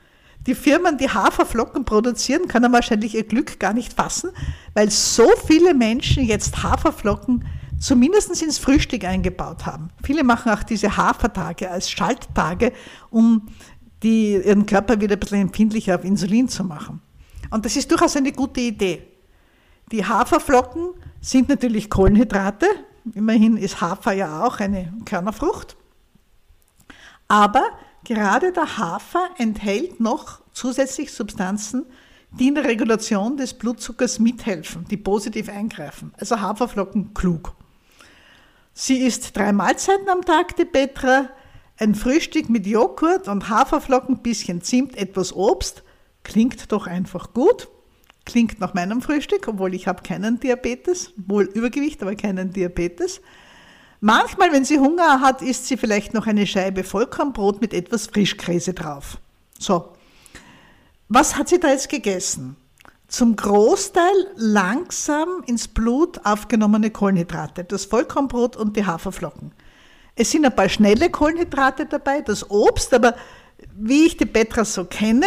Die 0.46 0.54
Firmen, 0.54 0.96
die 0.96 1.10
Haferflocken 1.10 1.84
produzieren, 1.84 2.46
können 2.46 2.72
wahrscheinlich 2.72 3.14
ihr 3.14 3.24
Glück 3.24 3.58
gar 3.58 3.72
nicht 3.72 3.92
fassen, 3.92 4.30
weil 4.74 4.90
so 4.90 5.28
viele 5.46 5.74
Menschen 5.74 6.24
jetzt 6.24 6.62
Haferflocken 6.62 7.44
zumindest 7.78 8.42
ins 8.42 8.58
Frühstück 8.58 9.04
eingebaut 9.04 9.66
haben. 9.66 9.90
Viele 10.02 10.24
machen 10.24 10.52
auch 10.52 10.62
diese 10.62 10.96
Hafertage 10.96 11.70
als 11.70 11.90
Schalttage, 11.90 12.72
um 13.10 13.48
die, 14.02 14.34
ihren 14.34 14.66
Körper 14.66 15.00
wieder 15.00 15.16
ein 15.16 15.20
bisschen 15.20 15.40
empfindlicher 15.42 15.96
auf 15.96 16.04
Insulin 16.04 16.48
zu 16.48 16.64
machen. 16.64 17.02
Und 17.50 17.64
das 17.64 17.76
ist 17.76 17.90
durchaus 17.90 18.16
eine 18.16 18.32
gute 18.32 18.60
Idee. 18.60 19.02
Die 19.92 20.04
Haferflocken 20.04 20.90
sind 21.20 21.48
natürlich 21.48 21.90
Kohlenhydrate, 21.90 22.66
Immerhin 23.14 23.56
ist 23.56 23.80
Hafer 23.80 24.12
ja 24.12 24.44
auch 24.44 24.60
eine 24.60 24.92
Körnerfrucht. 25.04 25.76
Aber 27.28 27.64
gerade 28.04 28.52
der 28.52 28.78
Hafer 28.78 29.30
enthält 29.38 30.00
noch 30.00 30.40
zusätzlich 30.52 31.12
Substanzen, 31.12 31.86
die 32.30 32.48
in 32.48 32.54
der 32.54 32.64
Regulation 32.64 33.36
des 33.36 33.54
Blutzuckers 33.54 34.18
mithelfen, 34.18 34.86
die 34.88 34.96
positiv 34.96 35.48
eingreifen. 35.48 36.12
Also 36.18 36.40
Haferflocken 36.40 37.14
klug. 37.14 37.54
Sie 38.72 38.98
isst 38.98 39.36
drei 39.36 39.52
Mahlzeiten 39.52 40.08
am 40.08 40.22
Tag, 40.22 40.56
die 40.56 40.66
Petra, 40.66 41.30
ein 41.78 41.94
Frühstück 41.94 42.48
mit 42.48 42.66
Joghurt 42.66 43.28
und 43.28 43.48
Haferflocken, 43.48 44.18
bisschen 44.18 44.62
Zimt, 44.62 44.96
etwas 44.96 45.34
Obst. 45.34 45.82
Klingt 46.24 46.72
doch 46.72 46.86
einfach 46.86 47.32
gut. 47.32 47.68
Klingt 48.26 48.60
nach 48.60 48.74
meinem 48.74 49.00
Frühstück, 49.00 49.46
obwohl 49.48 49.72
ich 49.72 49.86
habe 49.86 50.02
keinen 50.02 50.40
Diabetes, 50.40 51.12
wohl 51.16 51.44
Übergewicht, 51.44 52.02
aber 52.02 52.16
keinen 52.16 52.52
Diabetes. 52.52 53.22
Manchmal, 54.00 54.52
wenn 54.52 54.64
sie 54.64 54.78
Hunger 54.78 55.20
hat, 55.20 55.40
isst 55.42 55.66
sie 55.66 55.76
vielleicht 55.76 56.12
noch 56.12 56.26
eine 56.26 56.46
Scheibe 56.46 56.84
Vollkornbrot 56.84 57.60
mit 57.60 57.72
etwas 57.72 58.08
Frischkäse 58.08 58.74
drauf. 58.74 59.18
So, 59.58 59.92
was 61.08 61.38
hat 61.38 61.48
sie 61.48 61.60
da 61.60 61.68
jetzt 61.68 61.88
gegessen? 61.88 62.56
Zum 63.08 63.36
Großteil 63.36 64.26
langsam 64.34 65.44
ins 65.46 65.68
Blut 65.68 66.18
aufgenommene 66.24 66.90
Kohlenhydrate, 66.90 67.62
das 67.62 67.84
Vollkornbrot 67.84 68.56
und 68.56 68.76
die 68.76 68.84
Haferflocken. 68.84 69.52
Es 70.16 70.32
sind 70.32 70.44
ein 70.44 70.56
paar 70.56 70.68
schnelle 70.68 71.10
Kohlenhydrate 71.10 71.86
dabei, 71.86 72.22
das 72.22 72.50
Obst, 72.50 72.92
aber 72.92 73.14
wie 73.76 74.06
ich 74.06 74.16
die 74.16 74.26
Petra 74.26 74.64
so 74.64 74.84
kenne, 74.84 75.26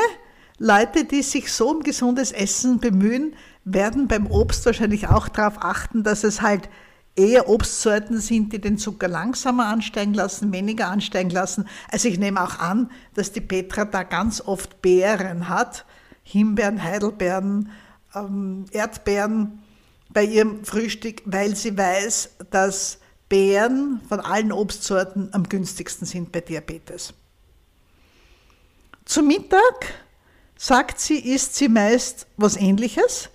Leute, 0.60 1.06
die 1.06 1.24
sich 1.24 1.52
so 1.52 1.70
um 1.70 1.84
gesundes 1.84 2.34
Essen 2.34 2.80
bemühen, 2.80 3.34
werden 3.64 4.08
beim 4.08 4.28
Obst 4.28 4.66
wahrscheinlich 4.66 5.08
auch 5.08 5.30
darauf 5.30 5.64
achten, 5.64 6.04
dass 6.04 6.26
es 6.26 6.42
halt 6.42 6.70
eher 7.16 7.50
Obstsorten 7.50 8.20
sind, 8.20 8.54
die 8.54 8.60
den 8.60 8.78
Zucker 8.78 9.08
langsamer 9.08 9.68
ansteigen 9.68 10.14
lassen, 10.14 10.52
weniger 10.52 10.90
ansteigen 10.90 11.30
lassen. 11.30 11.68
Also 11.90 12.08
ich 12.10 12.20
nehme 12.20 12.44
auch 12.44 12.60
an, 12.60 12.92
dass 13.14 13.32
die 13.32 13.42
Petra 13.42 13.86
da 13.86 14.04
ganz 14.04 14.42
oft 14.42 14.82
Beeren 14.82 15.50
hat, 15.50 15.86
Himbeeren, 16.24 16.84
Heidelbeeren, 16.84 17.72
ähm, 18.14 18.66
Erdbeeren 18.72 19.64
bei 20.10 20.24
ihrem 20.24 20.64
Frühstück, 20.66 21.22
weil 21.26 21.56
sie 21.56 21.78
weiß, 21.78 22.36
dass 22.52 23.00
Beeren 23.30 24.02
von 24.08 24.20
allen 24.20 24.52
Obstsorten 24.52 25.30
am 25.34 25.48
günstigsten 25.48 26.08
sind 26.08 26.32
bei 26.32 26.42
Diabetes. 26.42 27.14
Zum 29.06 29.28
Mittag 29.28 29.94
sagt 30.60 31.00
sie, 31.00 31.18
isst 31.18 31.56
sie 31.56 31.70
meist 31.70 32.28
was 32.36 32.58
ähnliches. 32.58 33.30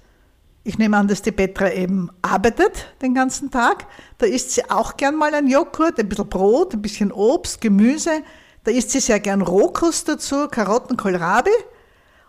Ich 0.63 0.77
nehme 0.77 0.99
an, 0.99 1.09
dass 1.09 1.23
die 1.23 1.33
Petra 1.33 1.73
eben 1.73 2.11
arbeitet 2.21 2.95
den 3.01 3.15
ganzen 3.15 3.51
Tag. 3.51 3.87
Da 4.19 4.27
isst 4.27 4.51
sie 4.53 4.71
auch 4.71 4.99
gern 4.99 5.17
mal 5.17 5.35
ein 5.35 5.49
Joghurt, 5.49 5.99
ein 5.99 6.09
bisschen 6.09 6.29
Brot, 6.29 6.75
ein 6.75 6.83
bisschen 6.83 7.11
Obst, 7.11 7.63
Gemüse. 7.63 8.23
Da 8.63 8.71
isst 8.71 8.91
sie 8.91 9.01
sehr 9.01 9.21
gern 9.21 9.41
Rohkost 9.41 10.07
dazu, 10.09 10.49
Karotten, 10.49 10.99
Kohlrabi. 10.99 11.51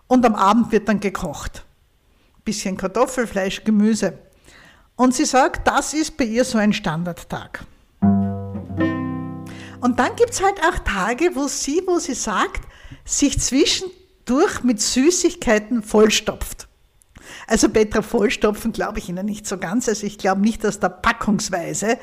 Und 0.07 0.25
am 0.25 0.33
Abend 0.33 0.71
wird 0.71 0.87
dann 0.87 1.01
gekocht. 1.01 1.65
bisschen 2.45 2.77
Kartoffel, 2.77 3.27
Fleisch, 3.27 3.65
Gemüse. 3.65 4.17
Und 4.95 5.13
sie 5.13 5.25
sagt, 5.25 5.67
das 5.67 5.93
ist 5.93 6.15
bei 6.15 6.23
ihr 6.23 6.45
so 6.45 6.57
ein 6.57 6.71
Standardtag. 6.71 7.65
Und 9.81 9.99
dann 9.99 10.15
gibt 10.15 10.31
es 10.31 10.41
halt 10.41 10.61
auch 10.61 10.79
Tage, 10.79 11.35
wo 11.35 11.47
sie, 11.47 11.83
wo 11.85 11.99
sie 11.99 12.13
sagt, 12.13 12.61
sich 13.03 13.41
zwischendurch 14.25 14.63
mit 14.63 14.81
Süßigkeiten 14.81 15.83
vollstopft. 15.83 16.67
Also 17.47 17.69
Petra 17.69 18.01
vollstopfen 18.01 18.71
glaube 18.71 18.99
ich 18.99 19.09
Ihnen 19.09 19.25
nicht 19.25 19.45
so 19.45 19.57
ganz. 19.57 19.87
Also 19.87 20.07
ich 20.07 20.17
glaube 20.17 20.41
nicht, 20.41 20.63
dass 20.63 20.79
da 20.79 20.89
packungsweise 20.89 21.97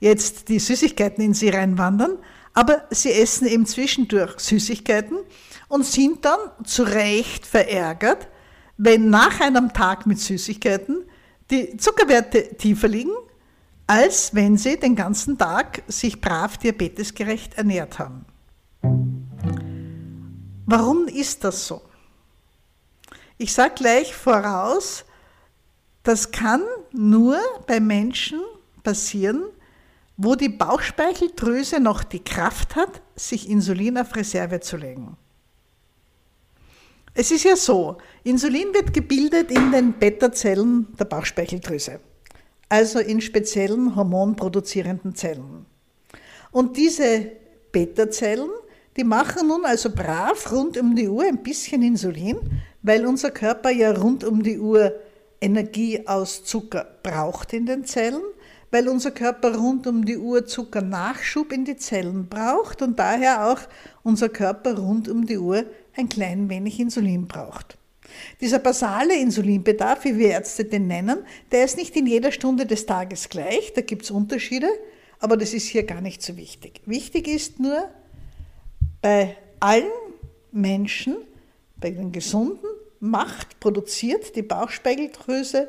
jetzt 0.00 0.48
die 0.48 0.58
Süßigkeiten 0.58 1.22
in 1.22 1.34
sie 1.34 1.50
reinwandern, 1.50 2.18
aber 2.54 2.84
sie 2.90 3.12
essen 3.12 3.46
eben 3.46 3.66
zwischendurch 3.66 4.38
Süßigkeiten 4.40 5.18
und 5.68 5.86
sind 5.86 6.24
dann 6.24 6.38
zu 6.64 6.82
Recht 6.82 7.46
verärgert, 7.46 8.28
wenn 8.76 9.10
nach 9.10 9.40
einem 9.40 9.72
Tag 9.72 10.06
mit 10.06 10.18
Süßigkeiten 10.18 11.04
die 11.50 11.76
Zuckerwerte 11.76 12.56
tiefer 12.56 12.88
liegen, 12.88 13.12
als 13.86 14.34
wenn 14.34 14.56
sie 14.56 14.78
den 14.78 14.96
ganzen 14.96 15.38
Tag 15.38 15.82
sich 15.86 16.20
brav 16.20 16.56
diabetesgerecht 16.56 17.54
ernährt 17.54 17.98
haben. 17.98 18.24
Warum 20.72 21.08
ist 21.08 21.42
das 21.42 21.66
so? 21.66 21.82
Ich 23.38 23.52
sage 23.52 23.74
gleich 23.74 24.14
voraus, 24.14 25.04
das 26.04 26.30
kann 26.30 26.62
nur 26.92 27.40
bei 27.66 27.80
Menschen 27.80 28.40
passieren, 28.84 29.46
wo 30.16 30.36
die 30.36 30.48
Bauchspeicheldrüse 30.48 31.80
noch 31.80 32.04
die 32.04 32.22
Kraft 32.22 32.76
hat, 32.76 33.02
sich 33.16 33.48
Insulin 33.48 33.98
auf 33.98 34.14
Reserve 34.14 34.60
zu 34.60 34.76
legen. 34.76 35.16
Es 37.14 37.32
ist 37.32 37.42
ja 37.42 37.56
so, 37.56 37.98
Insulin 38.22 38.72
wird 38.72 38.94
gebildet 38.94 39.50
in 39.50 39.72
den 39.72 39.94
Beta-Zellen 39.94 40.86
der 40.96 41.06
Bauchspeicheldrüse, 41.06 41.98
also 42.68 43.00
in 43.00 43.20
speziellen 43.20 43.96
hormonproduzierenden 43.96 45.16
Zellen. 45.16 45.66
Und 46.52 46.76
diese 46.76 47.32
Beta-Zellen, 47.72 48.50
die 48.96 49.04
machen 49.04 49.48
nun 49.48 49.64
also 49.64 49.90
brav 49.90 50.50
rund 50.52 50.76
um 50.76 50.96
die 50.96 51.08
Uhr 51.08 51.24
ein 51.24 51.42
bisschen 51.42 51.82
Insulin, 51.82 52.38
weil 52.82 53.06
unser 53.06 53.30
Körper 53.30 53.70
ja 53.70 53.92
rund 53.92 54.24
um 54.24 54.42
die 54.42 54.58
Uhr 54.58 54.92
Energie 55.40 56.06
aus 56.06 56.44
Zucker 56.44 56.86
braucht 57.02 57.52
in 57.52 57.66
den 57.66 57.84
Zellen, 57.84 58.22
weil 58.70 58.88
unser 58.88 59.10
Körper 59.10 59.56
rund 59.56 59.86
um 59.86 60.04
die 60.04 60.18
Uhr 60.18 60.46
Zuckernachschub 60.46 61.52
in 61.52 61.64
die 61.64 61.76
Zellen 61.76 62.28
braucht 62.28 62.82
und 62.82 62.98
daher 62.98 63.50
auch 63.50 63.60
unser 64.02 64.28
Körper 64.28 64.76
rund 64.78 65.08
um 65.08 65.26
die 65.26 65.38
Uhr 65.38 65.64
ein 65.96 66.08
klein 66.08 66.48
wenig 66.48 66.78
Insulin 66.78 67.26
braucht. 67.26 67.78
Dieser 68.40 68.58
basale 68.58 69.16
Insulinbedarf, 69.16 70.04
wie 70.04 70.18
wir 70.18 70.30
Ärzte 70.30 70.64
den 70.64 70.88
nennen, 70.88 71.18
der 71.52 71.64
ist 71.64 71.76
nicht 71.76 71.94
in 71.96 72.06
jeder 72.06 72.32
Stunde 72.32 72.66
des 72.66 72.86
Tages 72.86 73.28
gleich, 73.28 73.72
da 73.74 73.82
gibt 73.82 74.02
es 74.02 74.10
Unterschiede, 74.10 74.68
aber 75.20 75.36
das 75.36 75.54
ist 75.54 75.66
hier 75.66 75.84
gar 75.84 76.00
nicht 76.00 76.22
so 76.22 76.36
wichtig. 76.36 76.80
Wichtig 76.86 77.28
ist 77.28 77.60
nur, 77.60 77.88
bei 79.00 79.36
allen 79.60 79.90
Menschen, 80.52 81.16
bei 81.76 81.90
den 81.90 82.12
Gesunden, 82.12 82.66
macht, 83.00 83.60
produziert 83.60 84.36
die 84.36 84.42
Bauchspeicheldrüse 84.42 85.68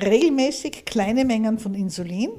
regelmäßig 0.00 0.84
kleine 0.84 1.24
Mengen 1.24 1.58
von 1.58 1.74
Insulin 1.74 2.30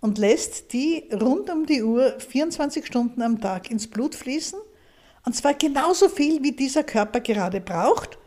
und 0.00 0.18
lässt 0.18 0.72
die 0.72 1.08
rund 1.12 1.50
um 1.50 1.66
die 1.66 1.82
Uhr 1.82 2.18
24 2.18 2.84
Stunden 2.84 3.22
am 3.22 3.40
Tag 3.40 3.70
ins 3.70 3.86
Blut 3.88 4.14
fließen. 4.14 4.58
Und 5.24 5.34
zwar 5.34 5.54
genauso 5.54 6.08
viel, 6.08 6.42
wie 6.42 6.52
dieser 6.52 6.84
Körper 6.84 7.20
gerade 7.20 7.60
braucht, 7.60 8.18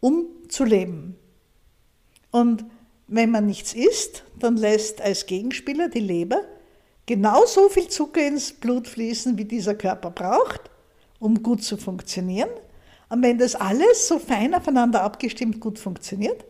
um 0.00 0.26
zu 0.48 0.64
leben. 0.64 1.16
Und 2.30 2.64
wenn 3.08 3.30
man 3.30 3.46
nichts 3.46 3.74
isst, 3.74 4.24
dann 4.38 4.56
lässt 4.56 5.00
als 5.00 5.26
Gegenspieler 5.26 5.88
die 5.88 6.00
Leber 6.00 6.42
genauso 7.06 7.68
viel 7.68 7.88
Zucker 7.88 8.26
ins 8.26 8.52
Blut 8.52 8.88
fließen, 8.88 9.38
wie 9.38 9.44
dieser 9.44 9.74
Körper 9.74 10.10
braucht, 10.10 10.70
um 11.18 11.42
gut 11.42 11.62
zu 11.62 11.76
funktionieren. 11.76 12.50
Und 13.08 13.22
wenn 13.22 13.38
das 13.38 13.54
alles 13.54 14.08
so 14.08 14.18
fein 14.18 14.54
aufeinander 14.54 15.02
abgestimmt 15.02 15.60
gut 15.60 15.78
funktioniert, 15.78 16.44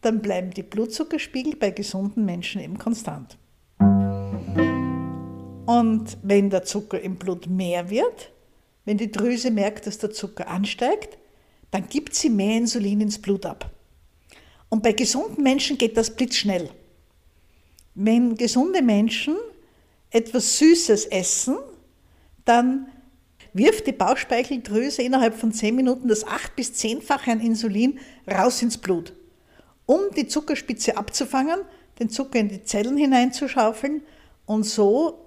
dann 0.00 0.20
bleiben 0.20 0.50
die 0.50 0.62
Blutzuckerspiegel 0.62 1.56
bei 1.56 1.70
gesunden 1.70 2.24
Menschen 2.24 2.60
eben 2.60 2.78
konstant. 2.78 3.38
Und 5.66 6.18
wenn 6.22 6.50
der 6.50 6.64
Zucker 6.64 7.00
im 7.00 7.16
Blut 7.16 7.46
mehr 7.46 7.88
wird, 7.88 8.32
wenn 8.84 8.98
die 8.98 9.12
Drüse 9.12 9.50
merkt, 9.50 9.86
dass 9.86 9.98
der 9.98 10.10
Zucker 10.10 10.48
ansteigt, 10.48 11.18
dann 11.70 11.88
gibt 11.88 12.14
sie 12.14 12.30
mehr 12.30 12.58
Insulin 12.58 13.00
ins 13.00 13.20
Blut 13.20 13.46
ab. 13.46 13.70
Und 14.68 14.82
bei 14.82 14.92
gesunden 14.92 15.42
Menschen 15.42 15.78
geht 15.78 15.96
das 15.96 16.14
blitzschnell. 16.14 16.70
Wenn 17.94 18.36
gesunde 18.36 18.82
Menschen 18.82 19.36
etwas 20.10 20.58
Süßes 20.58 21.06
essen, 21.06 21.56
dann 22.44 22.88
wirft 23.52 23.86
die 23.86 23.92
Bauchspeicheldrüse 23.92 25.02
innerhalb 25.02 25.34
von 25.34 25.52
10 25.52 25.74
Minuten 25.74 26.08
das 26.08 26.26
8 26.26 26.56
bis 26.56 26.72
10-fache 26.72 27.32
an 27.32 27.40
Insulin 27.40 27.98
raus 28.26 28.62
ins 28.62 28.78
Blut 28.78 29.12
um 29.86 30.00
die 30.16 30.26
Zuckerspitze 30.26 30.96
abzufangen, 30.96 31.60
den 31.98 32.08
Zucker 32.08 32.38
in 32.38 32.48
die 32.48 32.62
Zellen 32.62 32.96
hineinzuschaufeln 32.96 34.02
und 34.46 34.64
so 34.64 35.18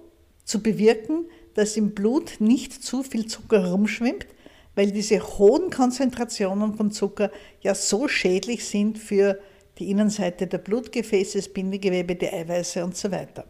zu 0.44 0.62
bewirken, 0.62 1.26
dass 1.54 1.78
im 1.78 1.92
Blut 1.92 2.36
nicht 2.40 2.74
zu 2.74 3.04
viel 3.04 3.28
Zucker 3.28 3.64
herumschwimmt, 3.64 4.28
weil 4.76 4.92
diese 4.92 5.22
hohen 5.22 5.70
Konzentrationen 5.70 6.76
von 6.76 6.92
Zucker 6.92 7.32
ja 7.62 7.76
so 7.76 8.08
schädlich 8.08 8.66
sind 8.66 8.98
für 8.98 9.40
die 9.78 9.90
Innenseite 9.90 10.48
der 10.48 10.58
Blutgefäße, 10.58 11.38
das 11.38 11.50
Bindegewebe, 11.50 12.16
die 12.16 12.28
Eiweiße 12.28 12.84
und 12.84 12.96
so 12.96 13.12
weiter. 13.12 13.46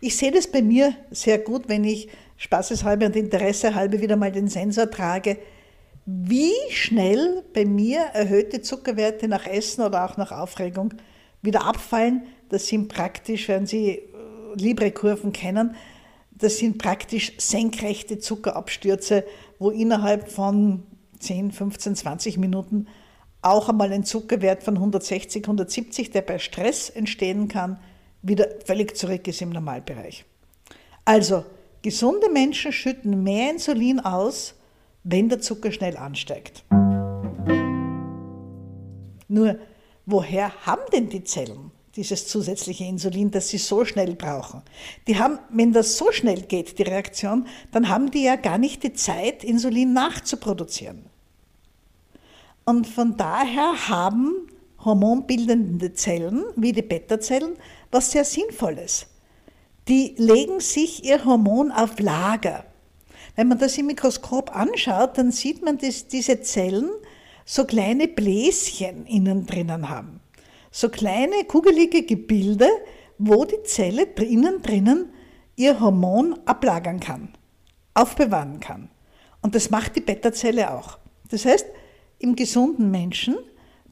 Ich 0.00 0.16
sehe 0.16 0.32
das 0.32 0.46
bei 0.46 0.62
mir 0.62 0.94
sehr 1.10 1.38
gut, 1.38 1.68
wenn 1.68 1.84
ich 1.84 2.08
spaßeshalber 2.40 3.06
und 3.06 3.16
interessehalber 3.16 4.00
wieder 4.00 4.16
mal 4.16 4.32
den 4.32 4.48
Sensor 4.48 4.90
trage, 4.90 5.36
wie 6.06 6.54
schnell 6.70 7.44
bei 7.52 7.66
mir 7.66 8.00
erhöhte 8.14 8.62
Zuckerwerte 8.62 9.28
nach 9.28 9.46
Essen 9.46 9.82
oder 9.82 10.06
auch 10.06 10.16
nach 10.16 10.32
Aufregung 10.32 10.94
wieder 11.42 11.66
abfallen. 11.66 12.22
Das 12.48 12.66
sind 12.66 12.88
praktisch, 12.88 13.46
wenn 13.48 13.66
Sie 13.66 13.90
äh, 13.90 14.02
Libre-Kurven 14.56 15.32
kennen, 15.32 15.76
das 16.32 16.56
sind 16.56 16.78
praktisch 16.78 17.34
senkrechte 17.36 18.18
Zuckerabstürze, 18.18 19.24
wo 19.58 19.68
innerhalb 19.68 20.30
von 20.30 20.84
10, 21.18 21.52
15, 21.52 21.94
20 21.96 22.38
Minuten 22.38 22.86
auch 23.42 23.68
einmal 23.68 23.92
ein 23.92 24.04
Zuckerwert 24.04 24.62
von 24.62 24.76
160, 24.76 25.44
170, 25.44 26.10
der 26.10 26.22
bei 26.22 26.38
Stress 26.38 26.88
entstehen 26.88 27.48
kann, 27.48 27.78
wieder 28.22 28.48
völlig 28.64 28.96
zurück 28.96 29.28
ist 29.28 29.42
im 29.42 29.50
Normalbereich. 29.50 30.24
Also, 31.04 31.44
gesunde 31.82 32.30
Menschen 32.30 32.72
schütten 32.72 33.22
mehr 33.22 33.50
Insulin 33.50 34.00
aus, 34.00 34.54
wenn 35.04 35.28
der 35.28 35.40
Zucker 35.40 35.72
schnell 35.72 35.96
ansteigt. 35.96 36.64
Nur, 39.28 39.58
woher 40.06 40.66
haben 40.66 40.82
denn 40.92 41.08
die 41.08 41.24
Zellen 41.24 41.70
dieses 41.96 42.28
zusätzliche 42.28 42.84
Insulin, 42.84 43.30
das 43.30 43.48
sie 43.48 43.58
so 43.58 43.84
schnell 43.84 44.14
brauchen? 44.14 44.62
Die 45.06 45.18
haben, 45.18 45.38
wenn 45.50 45.72
das 45.72 45.96
so 45.96 46.12
schnell 46.12 46.42
geht, 46.42 46.78
die 46.78 46.82
Reaktion, 46.82 47.46
dann 47.72 47.88
haben 47.88 48.10
die 48.10 48.24
ja 48.24 48.36
gar 48.36 48.58
nicht 48.58 48.82
die 48.82 48.92
Zeit, 48.92 49.44
Insulin 49.44 49.92
nachzuproduzieren. 49.92 51.06
Und 52.64 52.86
von 52.86 53.16
daher 53.16 53.88
haben 53.88 54.48
hormonbildende 54.84 55.92
Zellen, 55.92 56.44
wie 56.56 56.72
die 56.72 56.82
Beta-Zellen, 56.82 57.56
was 57.90 58.12
sehr 58.12 58.24
Sinnvolles. 58.24 59.06
Die 59.90 60.14
legen 60.18 60.60
sich 60.60 61.04
ihr 61.04 61.24
Hormon 61.24 61.72
auf 61.72 61.98
Lager. 61.98 62.64
Wenn 63.34 63.48
man 63.48 63.58
das 63.58 63.76
im 63.76 63.86
Mikroskop 63.86 64.54
anschaut, 64.54 65.18
dann 65.18 65.32
sieht 65.32 65.64
man, 65.64 65.78
dass 65.78 66.06
diese 66.06 66.42
Zellen 66.42 66.88
so 67.44 67.64
kleine 67.64 68.06
Bläschen 68.06 69.04
innen 69.06 69.46
drinnen 69.46 69.88
haben. 69.88 70.20
So 70.70 70.90
kleine 70.90 71.42
kugelige 71.42 72.04
Gebilde, 72.04 72.68
wo 73.18 73.44
die 73.44 73.64
Zelle 73.64 74.04
innen 74.04 74.62
drinnen 74.62 75.12
ihr 75.56 75.80
Hormon 75.80 76.38
ablagern 76.44 77.00
kann, 77.00 77.30
aufbewahren 77.94 78.60
kann. 78.60 78.90
Und 79.42 79.56
das 79.56 79.70
macht 79.70 79.96
die 79.96 80.02
Beta-Zelle 80.02 80.72
auch. 80.72 81.00
Das 81.30 81.44
heißt, 81.44 81.66
im 82.20 82.36
gesunden 82.36 82.92
Menschen 82.92 83.36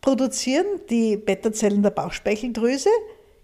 produzieren 0.01 0.67
die 0.91 1.17
Beta-Zellen 1.17 1.83
der 1.83 1.91
Bauchspeicheldrüse 1.91 2.91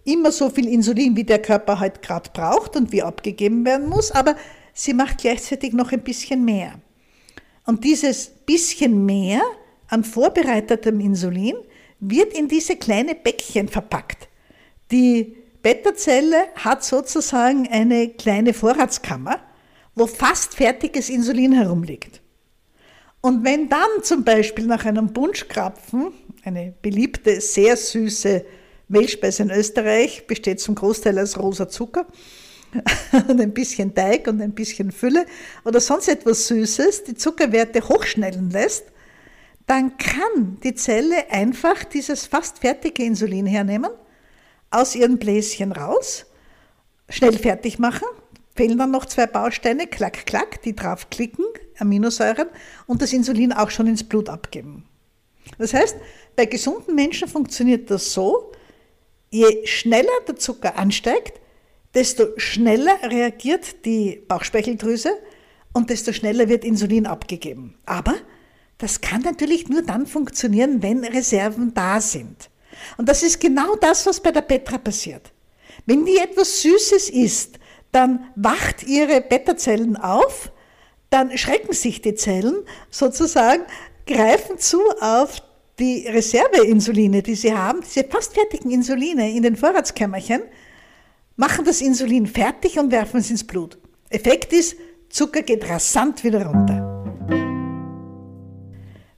immer 0.05 0.33
so 0.33 0.51
viel 0.51 0.69
Insulin, 0.69 1.17
wie 1.17 1.25
der 1.25 1.41
Körper 1.41 1.81
halt 1.81 2.03
gerade 2.03 2.31
braucht 2.33 2.77
und 2.77 2.93
wie 2.93 3.03
abgegeben 3.03 3.65
werden 3.65 3.89
muss, 3.89 4.11
aber 4.11 4.37
sie 4.73 4.95
macht 4.95 5.19
gleichzeitig 5.19 5.73
noch 5.73 5.93
ein 5.93 6.03
bisschen 6.03 6.45
mehr. 6.45 6.75
Und 7.67 7.85
dieses 7.85 8.27
bisschen 8.27 9.07
mehr 9.07 9.41
an 9.89 10.05
vorbereitetem 10.05 11.01
Insulin 11.01 11.57
wird 12.01 12.37
in 12.37 12.49
diese 12.49 12.77
kleine 12.77 13.15
Bäckchen 13.15 13.69
verpackt. 13.69 14.29
Die 14.91 15.37
Beta-Zelle 15.63 16.49
hat 16.57 16.85
sozusagen 16.85 17.67
eine 17.69 18.11
kleine 18.11 18.53
Vorratskammer, 18.53 19.41
wo 19.95 20.07
fast 20.07 20.55
fertiges 20.55 21.09
Insulin 21.09 21.53
herumliegt. 21.53 22.21
Und 23.23 23.45
wenn 23.45 23.71
dann 23.71 24.03
zum 24.03 24.25
Beispiel 24.25 24.67
nach 24.67 24.85
einem 24.85 25.15
Bunschkrapfen, 25.15 26.13
eine 26.45 26.75
beliebte, 26.83 27.41
sehr 27.41 27.79
süße 27.79 28.45
Mehlspeise 28.95 29.43
in 29.43 29.51
Österreich, 29.51 30.27
besteht 30.27 30.61
zum 30.61 30.75
Großteil 30.75 31.19
aus 31.19 31.39
rosa 31.39 31.69
Zucker 31.69 32.07
und 33.29 33.41
ein 33.41 33.53
bisschen 33.53 33.95
Teig 33.95 34.27
und 34.27 34.41
ein 34.41 34.53
bisschen 34.53 34.93
Fülle 34.93 35.27
oder 35.65 35.81
sonst 35.81 36.09
etwas 36.09 36.47
Süßes, 36.47 37.05
die 37.05 37.15
Zuckerwerte 37.15 37.89
hochschnellen 37.89 38.51
lässt, 38.51 38.85
dann 39.67 39.97
kann 39.97 40.59
die 40.63 40.75
Zelle 40.75 41.31
einfach 41.31 41.85
dieses 41.85 42.27
fast 42.27 42.59
fertige 42.59 43.03
Insulin 43.05 43.47
hernehmen, 43.47 43.91
aus 44.71 44.95
ihren 44.95 45.19
Bläschen 45.19 45.73
raus, 45.73 46.27
schnell 47.09 47.39
fertig 47.39 47.79
machen, 47.79 48.09
fehlen 48.55 48.79
dann 48.79 48.91
noch 48.91 49.07
zwei 49.07 49.27
Bausteine, 49.27 49.87
klack, 49.87 50.27
klack, 50.27 50.63
die 50.63 50.75
draufklicken, 50.75 51.45
Aminosäuren, 51.79 52.49
und 52.87 53.03
das 53.03 53.13
Insulin 53.13 53.53
auch 53.53 53.71
schon 53.71 53.87
ins 53.87 54.05
Blut 54.05 54.29
abgeben. 54.29 54.85
Das 55.59 55.75
heißt, 55.75 55.97
bei 56.37 56.47
gesunden 56.47 56.95
Menschen 56.95 57.29
funktioniert 57.29 57.91
das 57.91 58.13
so, 58.13 58.53
je 59.31 59.67
schneller 59.67 60.21
der 60.27 60.37
Zucker 60.37 60.77
ansteigt, 60.77 61.41
desto 61.95 62.29
schneller 62.37 62.99
reagiert 63.03 63.85
die 63.85 64.23
Bauchspeicheldrüse 64.29 65.17
und 65.73 65.91
desto 65.91 66.13
schneller 66.13 66.49
wird 66.49 66.65
Insulin 66.65 67.07
abgegeben. 67.07 67.77
Aber 67.87 68.15
das 68.79 69.01
kann 69.01 69.23
natürlich 69.23 69.69
nur 69.69 69.83
dann 69.83 70.07
funktionieren, 70.07 70.83
wenn 70.83 71.05
Reserven 71.05 71.75
da 71.75 72.01
sind. 72.01 72.51
Und 72.97 73.09
das 73.09 73.23
ist 73.23 73.41
genau 73.41 73.77
das, 73.77 74.07
was 74.07 74.21
bei 74.21 74.33
der 74.33 74.43
Petra 74.43 74.79
passiert. 74.79 75.33
Wenn 75.87 76.05
die 76.05 76.17
etwas 76.17 76.63
Süßes 76.63 77.11
isst, 77.11 77.59
dann 77.93 78.31
wacht 78.35 78.83
ihre 78.83 79.21
Beta-Zellen 79.21 79.97
auf, 79.97 80.51
dann 81.11 81.37
schrecken 81.39 81.73
sich 81.73 82.03
die 82.03 82.15
Zellen 82.15 82.65
sozusagen, 82.91 83.63
greifen 84.07 84.59
zu 84.59 84.81
auf 85.01 85.41
die 85.79 86.07
Reserveinsuline, 86.07 87.23
die 87.23 87.35
sie 87.35 87.55
haben, 87.55 87.81
diese 87.83 88.05
fast 88.05 88.35
fertigen 88.35 88.71
Insuline 88.71 89.35
in 89.35 89.43
den 89.43 89.57
Vorratskämmerchen, 89.57 90.43
machen 91.37 91.65
das 91.65 91.81
Insulin 91.81 92.27
fertig 92.27 92.79
und 92.79 92.93
werfen 92.93 93.21
es 93.21 93.31
ins 93.31 93.45
Blut. 93.45 93.79
Effekt 94.09 94.53
ist, 94.53 94.77
Zucker 95.09 95.43
geht 95.43 95.69
rasant 95.69 96.23
wieder 96.23 96.47
runter. 96.47 96.91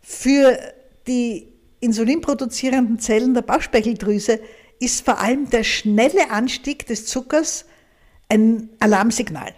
Für 0.01 0.59
die 1.07 1.53
insulinproduzierenden 1.81 2.99
Zellen 2.99 3.35
der 3.35 3.43
Bauchspeicheldrüse 3.43 4.41
ist 4.79 5.05
vor 5.05 5.21
allem 5.21 5.49
der 5.51 5.65
schnelle 5.65 6.31
Anstieg 6.31 6.87
des 6.87 7.07
Zuckers 7.07 7.67
ein 8.29 8.71
Alarmsignal. 8.81 9.55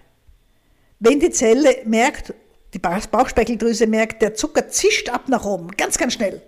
Wenn 1.00 1.20
die 1.20 1.30
Zelle 1.30 1.76
merkt, 1.84 2.34
die 2.74 2.78
Bauchspeicheldrüse 2.78 3.86
merkt, 3.86 4.20
der 4.20 4.34
Zucker 4.34 4.68
zischt 4.68 5.08
ab 5.08 5.28
nach 5.28 5.44
oben, 5.44 5.68
ganz, 5.76 5.96
ganz 5.96 6.14
schnell, 6.14 6.42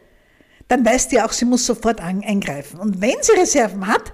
dann 0.70 0.84
weiß 0.86 1.08
die 1.08 1.20
auch, 1.20 1.32
sie 1.32 1.46
muss 1.46 1.66
sofort 1.66 2.00
eingreifen. 2.00 2.78
Und 2.78 3.00
wenn 3.00 3.16
sie 3.22 3.32
Reserven 3.32 3.88
hat, 3.88 4.12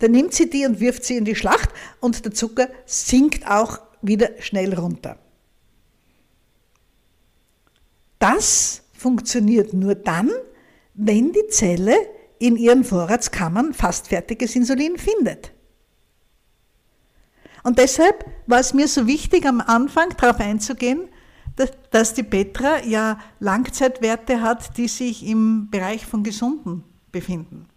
dann 0.00 0.10
nimmt 0.10 0.34
sie 0.34 0.50
die 0.50 0.66
und 0.66 0.78
wirft 0.78 1.02
sie 1.02 1.16
in 1.16 1.24
die 1.24 1.34
Schlacht 1.34 1.70
und 1.98 2.26
der 2.26 2.32
Zucker 2.32 2.68
sinkt 2.84 3.46
auch 3.46 3.80
wieder 4.02 4.30
schnell 4.40 4.74
runter. 4.74 5.18
Das 8.18 8.82
funktioniert 8.92 9.72
nur 9.72 9.94
dann, 9.94 10.30
wenn 10.92 11.32
die 11.32 11.46
Zelle 11.48 11.96
in 12.38 12.56
ihren 12.56 12.84
Vorratskammern 12.84 13.72
fast 13.72 14.08
fertiges 14.08 14.54
Insulin 14.56 14.98
findet. 14.98 15.52
Und 17.62 17.78
deshalb 17.78 18.26
war 18.46 18.60
es 18.60 18.74
mir 18.74 18.88
so 18.88 19.06
wichtig, 19.06 19.46
am 19.46 19.62
Anfang 19.62 20.10
darauf 20.18 20.38
einzugehen, 20.38 21.08
dass 21.90 22.14
die 22.14 22.22
Petra 22.22 22.84
ja 22.84 23.18
Langzeitwerte 23.38 24.42
hat, 24.42 24.76
die 24.76 24.88
sich 24.88 25.26
im 25.26 25.68
Bereich 25.70 26.04
von 26.06 26.22
Gesunden 26.22 26.84
befinden. 27.12 27.68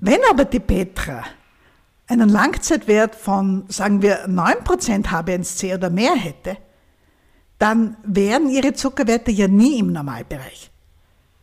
Wenn 0.00 0.20
aber 0.30 0.44
die 0.44 0.60
Petra 0.60 1.24
einen 2.06 2.28
Langzeitwert 2.28 3.16
von, 3.16 3.64
sagen 3.68 4.02
wir, 4.02 4.28
9% 4.28 5.06
HbA1c 5.06 5.74
oder 5.74 5.90
mehr 5.90 6.14
hätte, 6.14 6.56
dann 7.58 7.96
wären 8.04 8.48
ihre 8.48 8.74
Zuckerwerte 8.74 9.32
ja 9.32 9.48
nie 9.48 9.78
im 9.78 9.92
Normalbereich. 9.92 10.70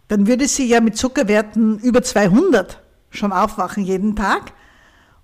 Dann 0.08 0.28
würde 0.28 0.48
sie 0.48 0.68
ja 0.68 0.80
mit 0.80 0.96
Zuckerwerten 0.96 1.80
über 1.80 2.04
200 2.04 2.82
schon 3.10 3.34
aufwachen 3.34 3.84
jeden 3.84 4.16
Tag 4.16 4.54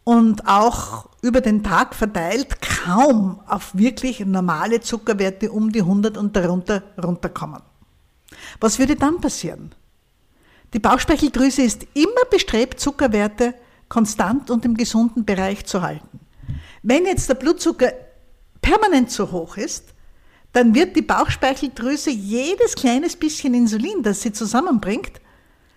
und 0.09 0.47
auch 0.47 1.07
über 1.21 1.39
den 1.39 1.63
Tag 1.63 1.93
verteilt 1.93 2.59
kaum 2.61 3.41
auf 3.45 3.77
wirklich 3.77 4.21
normale 4.21 4.81
Zuckerwerte 4.81 5.51
um 5.51 5.71
die 5.71 5.81
100 5.81 6.17
und 6.17 6.35
darunter 6.35 6.81
runterkommen. 6.97 7.61
Was 8.59 8.79
würde 8.79 8.95
dann 8.95 9.21
passieren? 9.21 9.75
Die 10.73 10.79
Bauchspeicheldrüse 10.79 11.61
ist 11.61 11.85
immer 11.93 12.25
bestrebt, 12.31 12.79
Zuckerwerte 12.79 13.53
konstant 13.87 14.49
und 14.49 14.65
im 14.65 14.75
gesunden 14.75 15.25
Bereich 15.25 15.67
zu 15.67 15.83
halten. 15.83 16.19
Wenn 16.81 17.05
jetzt 17.05 17.29
der 17.29 17.35
Blutzucker 17.35 17.93
permanent 18.63 19.11
zu 19.11 19.31
hoch 19.31 19.57
ist, 19.57 19.93
dann 20.53 20.73
wird 20.73 20.95
die 20.95 21.03
Bauchspeicheldrüse 21.03 22.09
jedes 22.09 22.73
kleines 22.73 23.15
bisschen 23.15 23.53
Insulin, 23.53 24.01
das 24.01 24.21
sie 24.21 24.31
zusammenbringt, 24.33 25.21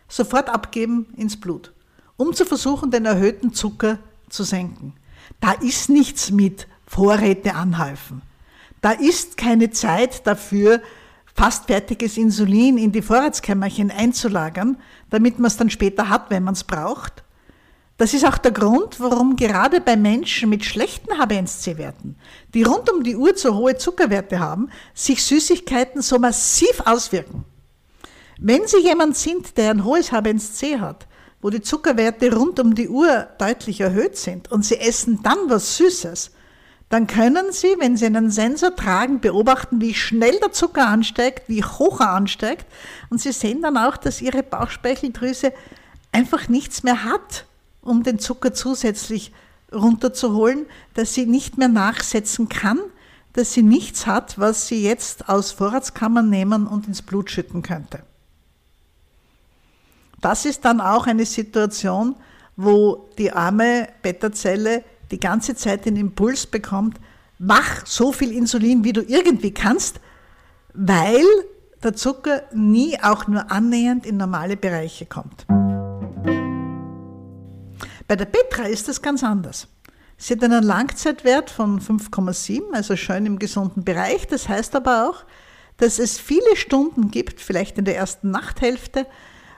sofort 0.09 0.49
abgeben 0.49 1.13
ins 1.19 1.39
Blut, 1.39 1.75
um 2.17 2.33
zu 2.33 2.47
versuchen, 2.47 2.91
den 2.91 3.05
erhöhten 3.05 3.53
Zucker 3.53 3.99
zu 4.33 4.45
senken. 4.45 4.95
Da 5.41 5.53
ist 5.53 5.89
nichts 5.89 6.31
mit 6.31 6.67
Vorräte 6.87 7.55
anhäufen. 7.55 8.23
Da 8.81 8.91
ist 8.91 9.37
keine 9.37 9.71
Zeit 9.71 10.27
dafür, 10.27 10.83
fast 11.35 11.67
fertiges 11.67 12.17
Insulin 12.17 12.77
in 12.79 12.93
die 12.93 13.03
Vorratskämmerchen 13.03 13.91
einzulagern, 13.91 14.77
damit 15.11 15.39
man 15.39 15.47
es 15.47 15.57
dann 15.57 15.71
später 15.71 16.09
hat, 16.09 16.31
wenn 16.31 16.43
man 16.43 16.55
es 16.55 16.65
braucht. 16.65 17.23
Das 17.97 18.15
ist 18.15 18.27
auch 18.27 18.39
der 18.39 18.51
Grund, 18.51 18.99
warum 18.99 19.37
gerade 19.37 19.81
bei 19.81 19.97
Menschen 19.97 20.51
mit 20.51 20.65
schlechten 20.65 21.13
HbA1c-Werten, 21.13 22.17
die 22.53 22.65
rund 22.65 22.91
um 22.91 23.05
die 23.05 23.17
Uhr 23.17 23.37
zu 23.37 23.55
hohe 23.55 23.77
Zuckerwerte 23.77 24.41
haben, 24.41 24.71
sich 24.95 25.23
Süßigkeiten 25.25 26.03
so 26.03 26.19
massiv 26.19 26.81
auswirken. 26.85 27.45
Wenn 28.39 28.67
Sie 28.67 28.81
jemand 28.81 29.17
sind, 29.17 29.57
der 29.57 29.71
ein 29.71 29.85
hohes 29.85 30.11
HbA1c 30.11 30.81
hat, 30.81 31.07
wo 31.43 31.51
die 31.51 31.61
Zuckerwerte 31.61 32.35
rund 32.35 32.59
um 32.61 32.75
die 32.75 32.89
Uhr 32.89 33.29
deutlich 33.39 33.81
erhöht 33.81 34.17
sind 34.17 34.51
und 34.51 34.65
Sie 34.65 34.79
essen 34.79 35.23
dann 35.23 35.39
was 35.49 35.77
Süßes, 35.77 36.31
dann 36.89 37.07
können 37.07 37.53
Sie, 37.53 37.75
wenn 37.79 37.99
Sie 37.99 38.07
einen 38.07 38.31
Sensor 38.31 38.75
tragen, 38.75 39.21
beobachten, 39.21 39.81
wie 39.81 39.95
schnell 39.95 40.39
der 40.41 40.53
Zucker 40.53 40.87
ansteigt, 40.87 41.49
wie 41.49 41.63
hoch 41.63 42.01
er 42.01 42.13
ansteigt 42.13 42.67
und 43.11 43.21
Sie 43.21 43.33
sehen 43.33 43.61
dann 43.61 43.77
auch, 43.77 43.99
dass 43.99 44.23
Ihre 44.23 44.43
Bauchspeicheldrüse 44.43 45.53
einfach 46.13 46.49
nichts 46.49 46.83
mehr 46.83 47.05
hat 47.05 47.45
um 47.83 48.03
den 48.03 48.19
Zucker 48.19 48.55
zusätzlich 48.55 49.33
runterzuholen, 49.73 50.67
dass 50.95 51.15
sie 51.15 51.27
nicht 51.27 51.59
mehr 51.59 51.69
nachsetzen 51.69 52.49
kann, 52.49 52.79
dass 53.33 53.53
sie 53.53 53.63
nichts 53.63 54.07
hat, 54.07 54.39
was 54.39 54.69
sie 54.69 54.83
jetzt 54.83 55.29
aus 55.29 55.53
Vorratskammern 55.53 56.29
nehmen 56.29 56.67
und 56.67 56.87
ins 56.87 57.03
Blut 57.03 57.31
schütten 57.31 57.63
könnte. 57.63 58.05
Das 60.23 60.45
ist 60.45 60.65
dann 60.65 60.81
auch 60.81 61.07
eine 61.07 61.27
Situation, 61.27 62.15
wo 62.57 63.11
die 63.19 63.33
arme 63.33 63.89
Beta-Zelle 64.03 64.85
die 65.11 65.19
ganze 65.19 65.57
Zeit 65.57 65.85
den 65.85 65.97
Impuls 65.97 66.47
bekommt, 66.47 66.99
mach 67.39 67.85
so 67.85 68.13
viel 68.13 68.31
Insulin, 68.33 68.85
wie 68.85 68.93
du 68.93 69.03
irgendwie 69.03 69.53
kannst, 69.53 70.01
weil 70.75 71.25
der 71.83 71.95
Zucker 71.95 72.45
nie 72.55 72.99
auch 73.03 73.27
nur 73.27 73.51
annähernd 73.51 74.07
in 74.07 74.17
normale 74.17 74.57
Bereiche 74.57 75.07
kommt. 75.07 75.45
Bei 78.07 78.15
der 78.15 78.27
Petra 78.27 78.65
ist 78.69 78.89
das 78.89 79.03
ganz 79.03 79.25
anders. 79.25 79.67
Sie 80.17 80.35
hat 80.35 80.45
einen 80.45 80.63
Langzeitwert 80.63 81.51
von 81.51 81.81
5,7, 81.81 82.73
also 82.73 82.95
schön 82.95 83.27
im 83.27 83.41
gesunden 83.41 83.83
Bereich. 83.83 84.29
Das 84.29 84.49
heißt 84.49 84.77
aber 84.77 85.09
auch, 85.09 85.25
dass 85.79 85.99
es 85.99 86.21
viele 86.21 86.55
Stunden 86.55 87.11
gibt, 87.11 87.41
vielleicht 87.41 87.77
in 87.77 87.85
der 87.85 87.97
ersten 87.97 88.31
Nachthälfte, 88.31 89.07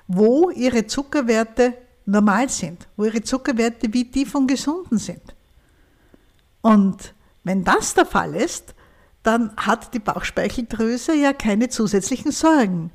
wo 0.06 0.50
ihre 0.50 0.86
Zuckerwerte 0.86 1.74
normal 2.06 2.48
sind, 2.48 2.86
wo 2.96 3.04
ihre 3.04 3.22
Zuckerwerte 3.22 3.92
wie 3.92 4.04
die 4.04 4.26
von 4.26 4.46
Gesunden 4.46 4.98
sind. 4.98 5.34
Und 6.60 7.14
wenn 7.42 7.64
das 7.64 7.94
der 7.94 8.06
Fall 8.06 8.34
ist, 8.34 8.74
dann 9.22 9.54
hat 9.56 9.94
die 9.94 9.98
Bauchspeicheldrüse 9.98 11.14
ja 11.14 11.32
keine 11.32 11.68
zusätzlichen 11.68 12.32
Sorgen. 12.32 12.90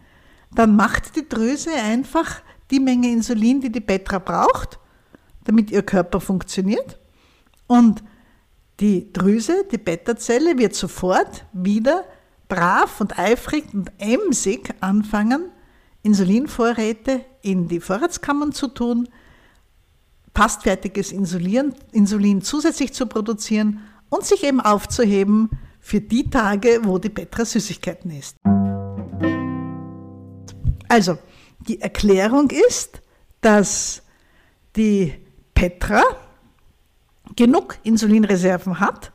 Dann 0.53 0.75
macht 0.75 1.15
die 1.15 1.27
Drüse 1.27 1.71
einfach 1.73 2.41
die 2.69 2.79
Menge 2.79 3.11
Insulin, 3.11 3.61
die 3.61 3.71
die 3.71 3.81
Petra 3.81 4.19
braucht 4.19 4.79
damit 5.49 5.71
ihr 5.71 5.81
Körper 5.81 6.21
funktioniert. 6.21 6.99
Und 7.65 8.03
die 8.79 9.11
Drüse, 9.11 9.65
die 9.71 9.79
Beta-Zelle, 9.79 10.59
wird 10.59 10.75
sofort 10.75 11.45
wieder 11.53 12.05
brav 12.47 13.01
und 13.01 13.17
eifrig 13.17 13.65
und 13.73 13.91
emsig 13.97 14.73
anfangen, 14.79 15.51
Insulinvorräte 16.03 17.25
in 17.41 17.67
die 17.67 17.79
Vorratskammern 17.79 18.51
zu 18.51 18.67
tun, 18.67 19.09
fast 20.33 20.63
fertiges 20.63 21.11
Insulin, 21.11 21.73
Insulin 21.91 22.41
zusätzlich 22.41 22.93
zu 22.93 23.07
produzieren 23.07 23.81
und 24.09 24.25
sich 24.25 24.43
eben 24.43 24.61
aufzuheben 24.61 25.49
für 25.79 26.01
die 26.01 26.29
Tage, 26.29 26.79
wo 26.83 26.97
die 26.97 27.09
Petra 27.09 27.45
Süßigkeiten 27.45 28.11
isst. 28.11 28.37
Also, 30.87 31.17
die 31.67 31.81
Erklärung 31.81 32.49
ist, 32.49 33.01
dass 33.41 34.01
die 34.75 35.13
Petra 35.53 36.01
genug 37.35 37.77
Insulinreserven 37.83 38.79
hat, 38.79 39.11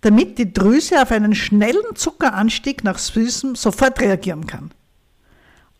damit 0.00 0.38
die 0.38 0.52
Drüse 0.52 1.00
auf 1.00 1.12
einen 1.12 1.34
schnellen 1.34 1.94
Zuckeranstieg 1.94 2.84
nach 2.84 2.98
Süßem 2.98 3.54
sofort 3.54 4.00
reagieren 4.00 4.46
kann. 4.46 4.72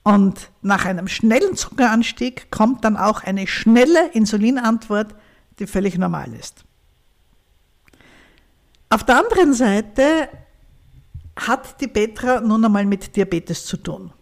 Und 0.05 0.51
nach 0.63 0.85
einem 0.85 1.07
schnellen 1.07 1.57
Zuckeranstieg 1.57 2.51
kommt 2.51 2.85
dann 2.85 2.97
auch 2.97 3.23
eine 3.23 3.47
schnelle 3.47 4.09
Insulinantwort, 4.13 5.15
die 5.59 5.67
völlig 5.67 5.97
normal 5.97 6.33
ist. 6.35 6.65
Auf 8.91 9.05
der 9.05 9.19
anderen 9.19 9.55
Seite 9.55 10.29
hat 11.37 11.81
die 11.81 11.87
Petra 11.87 12.41
nun 12.41 12.65
einmal 12.65 12.85
mit 12.85 13.15
Diabetes 13.17 13.65
zu 13.65 13.77
tun. 13.77 14.13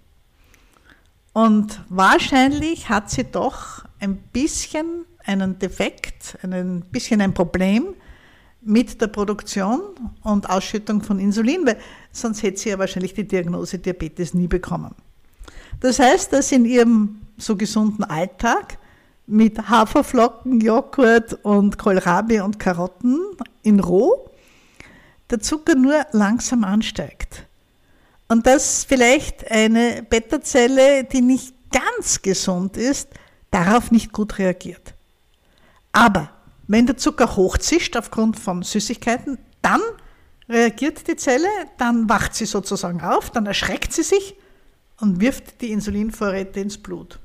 Und 1.33 1.81
wahrscheinlich 1.89 2.89
hat 2.89 3.11
sie 3.11 3.25
doch 3.25 3.85
ein 3.99 4.17
bisschen 4.17 5.07
einen 5.25 5.59
Defekt, 5.59 6.39
ein 6.43 6.83
bisschen 6.91 7.21
ein 7.21 7.35
Problem 7.35 7.95
mit 8.63 9.01
der 9.01 9.07
Produktion 9.07 9.81
und 10.23 10.49
Ausschüttung 10.51 11.03
von 11.03 11.19
Insulin, 11.19 11.67
weil 11.67 11.79
sonst 12.13 12.43
hätte 12.43 12.59
sie 12.59 12.69
ja 12.71 12.79
wahrscheinlich 12.79 13.15
die 13.15 13.27
Diagnose 13.27 13.79
Diabetes 13.79 14.35
nie 14.35 14.49
bekommen. 14.49 14.95
Das 15.81 15.99
heißt, 15.99 16.33
dass 16.33 16.53
in 16.53 16.65
ihrem 16.65 17.21
so 17.39 17.57
gesunden 17.57 18.05
Alltag 18.05 18.79
mit 19.27 19.69
Haferflocken, 19.69 20.61
Joghurt 20.61 21.35
und 21.45 21.79
Kohlrabi 21.79 22.41
und 22.41 22.59
Karotten 22.59 23.19
in 23.63 23.81
roh 23.81 24.31
der 25.31 25.41
Zucker 25.41 25.77
nur 25.77 26.05
langsam 26.13 26.65
ansteigt. 26.65 27.47
Und 28.29 28.47
dass 28.47 28.85
vielleicht 28.85 29.51
eine 29.51 30.03
Beta-Zelle, 30.09 31.05
die 31.05 31.21
nicht 31.21 31.55
ganz 31.71 32.21
gesund 32.23 32.77
ist, 32.77 33.09
darauf 33.51 33.91
nicht 33.91 34.13
gut 34.13 34.39
reagiert. 34.39 34.95
Aber 35.93 36.31
wenn 36.69 36.87
der 36.87 36.97
Zucker 36.97 37.37
hochzischt 37.37 37.97
aufgrund 37.97 38.39
von 38.39 38.63
Süßigkeiten, 38.63 39.39
dann 39.63 39.81
reagiert 40.49 41.07
die 41.09 41.17
Zelle, 41.17 41.49
dann 41.79 42.09
wacht 42.09 42.35
sie 42.35 42.47
sozusagen 42.47 43.01
auf, 43.01 43.31
dann 43.31 43.47
erschreckt 43.47 43.93
sie 43.93 44.03
sich 44.03 44.37
und 45.01 45.21
wirft 45.21 45.61
die 45.61 45.73
Insulinvorräte 45.73 46.61
ins 46.61 46.79
Blut. 46.79 47.19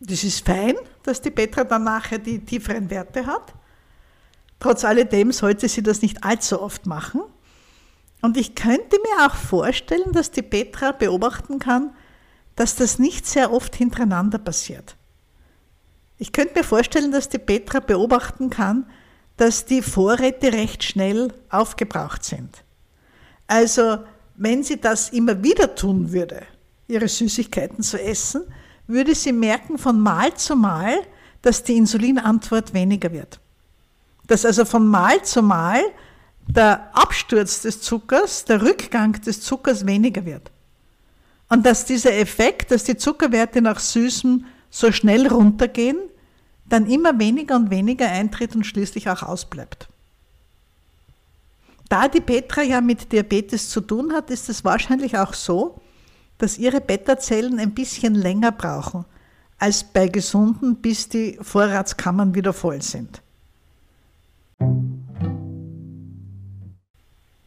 Das 0.00 0.24
ist 0.24 0.44
fein, 0.44 0.74
dass 1.02 1.20
die 1.20 1.30
Petra 1.30 1.64
dann 1.64 1.84
nachher 1.84 2.18
die 2.18 2.44
tieferen 2.44 2.90
Werte 2.90 3.26
hat. 3.26 3.54
Trotz 4.58 4.84
alledem 4.84 5.32
sollte 5.32 5.68
sie 5.68 5.82
das 5.82 6.02
nicht 6.02 6.24
allzu 6.24 6.60
oft 6.60 6.86
machen. 6.86 7.22
Und 8.22 8.36
ich 8.36 8.54
könnte 8.54 8.96
mir 8.98 9.26
auch 9.26 9.34
vorstellen, 9.34 10.12
dass 10.12 10.30
die 10.30 10.42
Petra 10.42 10.92
beobachten 10.92 11.58
kann, 11.58 11.94
dass 12.56 12.74
das 12.74 12.98
nicht 12.98 13.26
sehr 13.26 13.52
oft 13.52 13.76
hintereinander 13.76 14.38
passiert. 14.38 14.96
Ich 16.18 16.32
könnte 16.32 16.54
mir 16.58 16.64
vorstellen, 16.64 17.12
dass 17.12 17.28
die 17.28 17.38
Petra 17.38 17.80
beobachten 17.80 18.48
kann, 18.48 18.86
dass 19.36 19.66
die 19.66 19.82
Vorräte 19.82 20.52
recht 20.52 20.82
schnell 20.82 21.34
aufgebraucht 21.50 22.24
sind. 22.24 22.64
Also 23.46 23.98
wenn 24.36 24.62
sie 24.62 24.80
das 24.80 25.10
immer 25.10 25.42
wieder 25.42 25.74
tun 25.74 26.12
würde, 26.12 26.42
ihre 26.88 27.08
Süßigkeiten 27.08 27.82
zu 27.82 28.00
essen, 28.00 28.44
würde 28.86 29.14
sie 29.14 29.32
merken 29.32 29.78
von 29.78 29.98
Mal 30.00 30.34
zu 30.34 30.56
Mal, 30.56 30.94
dass 31.42 31.62
die 31.62 31.76
Insulinantwort 31.76 32.74
weniger 32.74 33.12
wird. 33.12 33.40
Dass 34.26 34.44
also 34.44 34.64
von 34.64 34.86
Mal 34.86 35.22
zu 35.22 35.42
Mal 35.42 35.82
der 36.46 36.96
Absturz 36.96 37.62
des 37.62 37.80
Zuckers, 37.80 38.44
der 38.44 38.62
Rückgang 38.62 39.20
des 39.20 39.40
Zuckers 39.40 39.86
weniger 39.86 40.24
wird. 40.24 40.50
Und 41.48 41.64
dass 41.66 41.84
dieser 41.84 42.14
Effekt, 42.14 42.70
dass 42.70 42.84
die 42.84 42.96
Zuckerwerte 42.96 43.60
nach 43.60 43.78
Süßem 43.78 44.44
so 44.70 44.92
schnell 44.92 45.26
runtergehen, 45.28 45.98
dann 46.68 46.86
immer 46.86 47.18
weniger 47.18 47.56
und 47.56 47.70
weniger 47.70 48.08
eintritt 48.08 48.54
und 48.54 48.64
schließlich 48.64 49.08
auch 49.08 49.22
ausbleibt. 49.22 49.88
Da 51.88 52.08
die 52.08 52.20
Petra 52.20 52.62
ja 52.62 52.80
mit 52.80 53.12
Diabetes 53.12 53.68
zu 53.68 53.80
tun 53.80 54.12
hat, 54.12 54.30
ist 54.30 54.48
es 54.48 54.64
wahrscheinlich 54.64 55.16
auch 55.16 55.34
so, 55.34 55.80
dass 56.38 56.58
ihre 56.58 56.80
Beta-Zellen 56.80 57.58
ein 57.58 57.74
bisschen 57.74 58.14
länger 58.14 58.52
brauchen 58.52 59.04
als 59.58 59.84
bei 59.84 60.08
Gesunden, 60.08 60.76
bis 60.76 61.08
die 61.08 61.38
Vorratskammern 61.40 62.34
wieder 62.34 62.52
voll 62.52 62.82
sind. 62.82 63.22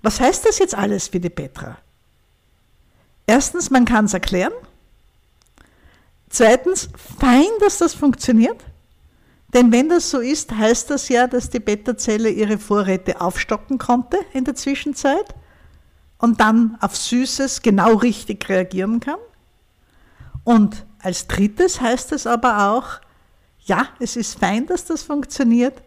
Was 0.02 0.20
heißt 0.20 0.46
das 0.46 0.60
jetzt 0.60 0.76
alles 0.76 1.10
für 1.10 1.20
die 1.20 1.30
Petra? 1.30 1.78
Erstens, 3.28 3.70
man 3.70 3.86
kann 3.86 4.06
es 4.06 4.14
erklären. 4.14 4.54
Zweitens, 6.30 6.90
fein, 7.20 7.48
dass 7.60 7.78
das 7.78 7.94
funktioniert. 7.94 8.64
Denn 9.54 9.72
wenn 9.72 9.90
das 9.90 10.10
so 10.10 10.20
ist, 10.20 10.52
heißt 10.52 10.90
das 10.92 11.10
ja, 11.10 11.28
dass 11.28 11.50
die 11.50 11.60
Beta-Zelle 11.60 12.30
ihre 12.30 12.58
Vorräte 12.58 13.20
aufstocken 13.20 13.78
konnte 13.78 14.18
in 14.34 14.44
der 14.44 14.56
Zwischenzeit 14.56 15.36
und 16.20 16.40
dann 16.40 16.78
auf 16.82 16.96
Süßes 16.96 17.62
genau 17.62 17.96
richtig 17.96 18.48
reagieren 18.48 19.00
kann. 19.00 19.20
Und 20.44 20.86
als 21.00 21.28
drittes 21.28 21.82
heißt 21.82 22.12
es 22.12 22.28
aber 22.28 22.70
auch, 22.70 23.00
ja, 23.66 23.88
es 24.00 24.16
ist 24.16 24.40
fein, 24.40 24.66
dass 24.68 24.86
das 24.86 25.02
funktioniert 25.04 25.82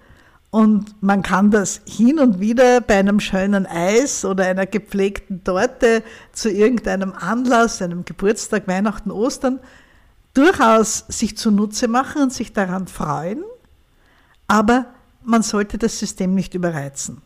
und 0.50 1.02
man 1.02 1.22
kann 1.22 1.50
das 1.50 1.80
hin 1.86 2.18
und 2.18 2.38
wieder 2.38 2.82
bei 2.82 2.98
einem 2.98 3.20
schönen 3.20 3.64
Eis 3.64 4.22
oder 4.22 4.44
einer 4.44 4.66
gepflegten 4.66 5.42
Torte 5.44 6.02
zu 6.32 6.50
irgendeinem 6.50 7.14
Anlass, 7.14 7.80
einem 7.80 8.04
Geburtstag, 8.04 8.68
Weihnachten, 8.68 9.10
Ostern, 9.10 9.60
durchaus 10.34 11.04
sich 11.08 11.36
zunutze 11.36 11.88
machen 11.88 12.22
und 12.22 12.32
sich 12.32 12.52
daran 12.52 12.86
freuen 12.86 13.44
aber 14.52 14.84
man 15.24 15.42
sollte 15.42 15.78
das 15.78 15.98
System 15.98 16.34
nicht 16.34 16.52
überreizen. 16.52 17.22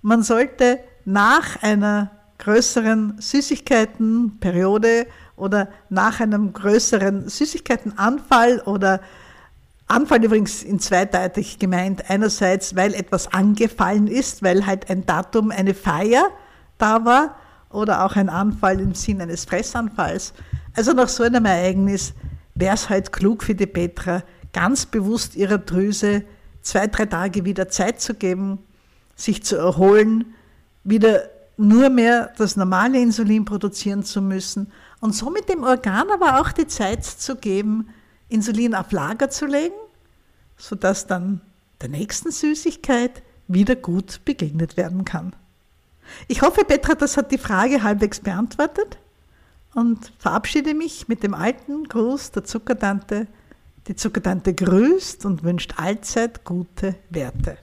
Man 0.00 0.22
sollte 0.22 0.78
nach 1.04 1.62
einer 1.62 2.10
größeren 2.38 3.20
Süßigkeitenperiode 3.20 5.06
oder 5.36 5.68
nach 5.90 6.20
einem 6.20 6.54
größeren 6.54 7.28
Süßigkeitenanfall 7.28 8.60
oder 8.60 9.02
Anfall 9.86 10.24
übrigens 10.24 10.62
in 10.62 10.80
zweideutig 10.80 11.58
gemeint. 11.58 12.08
Einerseits, 12.08 12.74
weil 12.74 12.94
etwas 12.94 13.30
angefallen 13.34 14.06
ist, 14.06 14.42
weil 14.42 14.64
halt 14.64 14.88
ein 14.88 15.04
Datum, 15.04 15.50
eine 15.50 15.74
Feier 15.74 16.30
da 16.78 17.04
war 17.04 17.36
oder 17.68 18.06
auch 18.06 18.16
ein 18.16 18.30
Anfall 18.30 18.80
im 18.80 18.94
Sinn 18.94 19.20
eines 19.20 19.44
Fressanfalls. 19.44 20.32
Also 20.74 20.94
nach 20.94 21.08
so 21.08 21.22
einem 21.22 21.44
Ereignis 21.44 22.14
wäre 22.54 22.74
es 22.74 22.88
halt 22.88 23.12
klug 23.12 23.42
für 23.42 23.54
die 23.54 23.66
Petra, 23.66 24.22
ganz 24.52 24.86
bewusst 24.86 25.34
ihrer 25.34 25.58
Drüse 25.58 26.24
zwei, 26.62 26.86
drei 26.86 27.06
Tage 27.06 27.44
wieder 27.44 27.68
Zeit 27.68 28.00
zu 28.00 28.14
geben, 28.14 28.58
sich 29.16 29.42
zu 29.42 29.56
erholen, 29.56 30.34
wieder 30.84 31.28
nur 31.56 31.90
mehr 31.90 32.32
das 32.38 32.56
normale 32.56 33.00
Insulin 33.00 33.44
produzieren 33.44 34.04
zu 34.04 34.20
müssen 34.20 34.72
und 35.00 35.14
somit 35.14 35.48
dem 35.48 35.64
Organ 35.64 36.10
aber 36.10 36.40
auch 36.40 36.52
die 36.52 36.66
Zeit 36.66 37.04
zu 37.04 37.36
geben, 37.36 37.88
Insulin 38.28 38.74
auf 38.74 38.92
Lager 38.92 39.30
zu 39.30 39.46
legen, 39.46 39.74
sodass 40.56 41.06
dann 41.06 41.40
der 41.80 41.88
nächsten 41.88 42.30
Süßigkeit 42.30 43.22
wieder 43.48 43.76
gut 43.76 44.24
begegnet 44.24 44.76
werden 44.76 45.04
kann. 45.04 45.34
Ich 46.28 46.42
hoffe, 46.42 46.64
Petra, 46.64 46.94
das 46.94 47.16
hat 47.16 47.30
die 47.30 47.38
Frage 47.38 47.82
halbwegs 47.82 48.20
beantwortet 48.20 48.98
und 49.74 50.12
verabschiede 50.18 50.74
mich 50.74 51.08
mit 51.08 51.22
dem 51.22 51.34
alten 51.34 51.84
Gruß 51.84 52.32
der 52.32 52.44
Zuckertante 52.44 53.26
die 53.88 53.96
Zuckertante 53.96 54.54
grüßt 54.54 55.26
und 55.26 55.42
wünscht 55.42 55.74
allzeit 55.76 56.44
gute 56.44 56.94
Werte. 57.10 57.58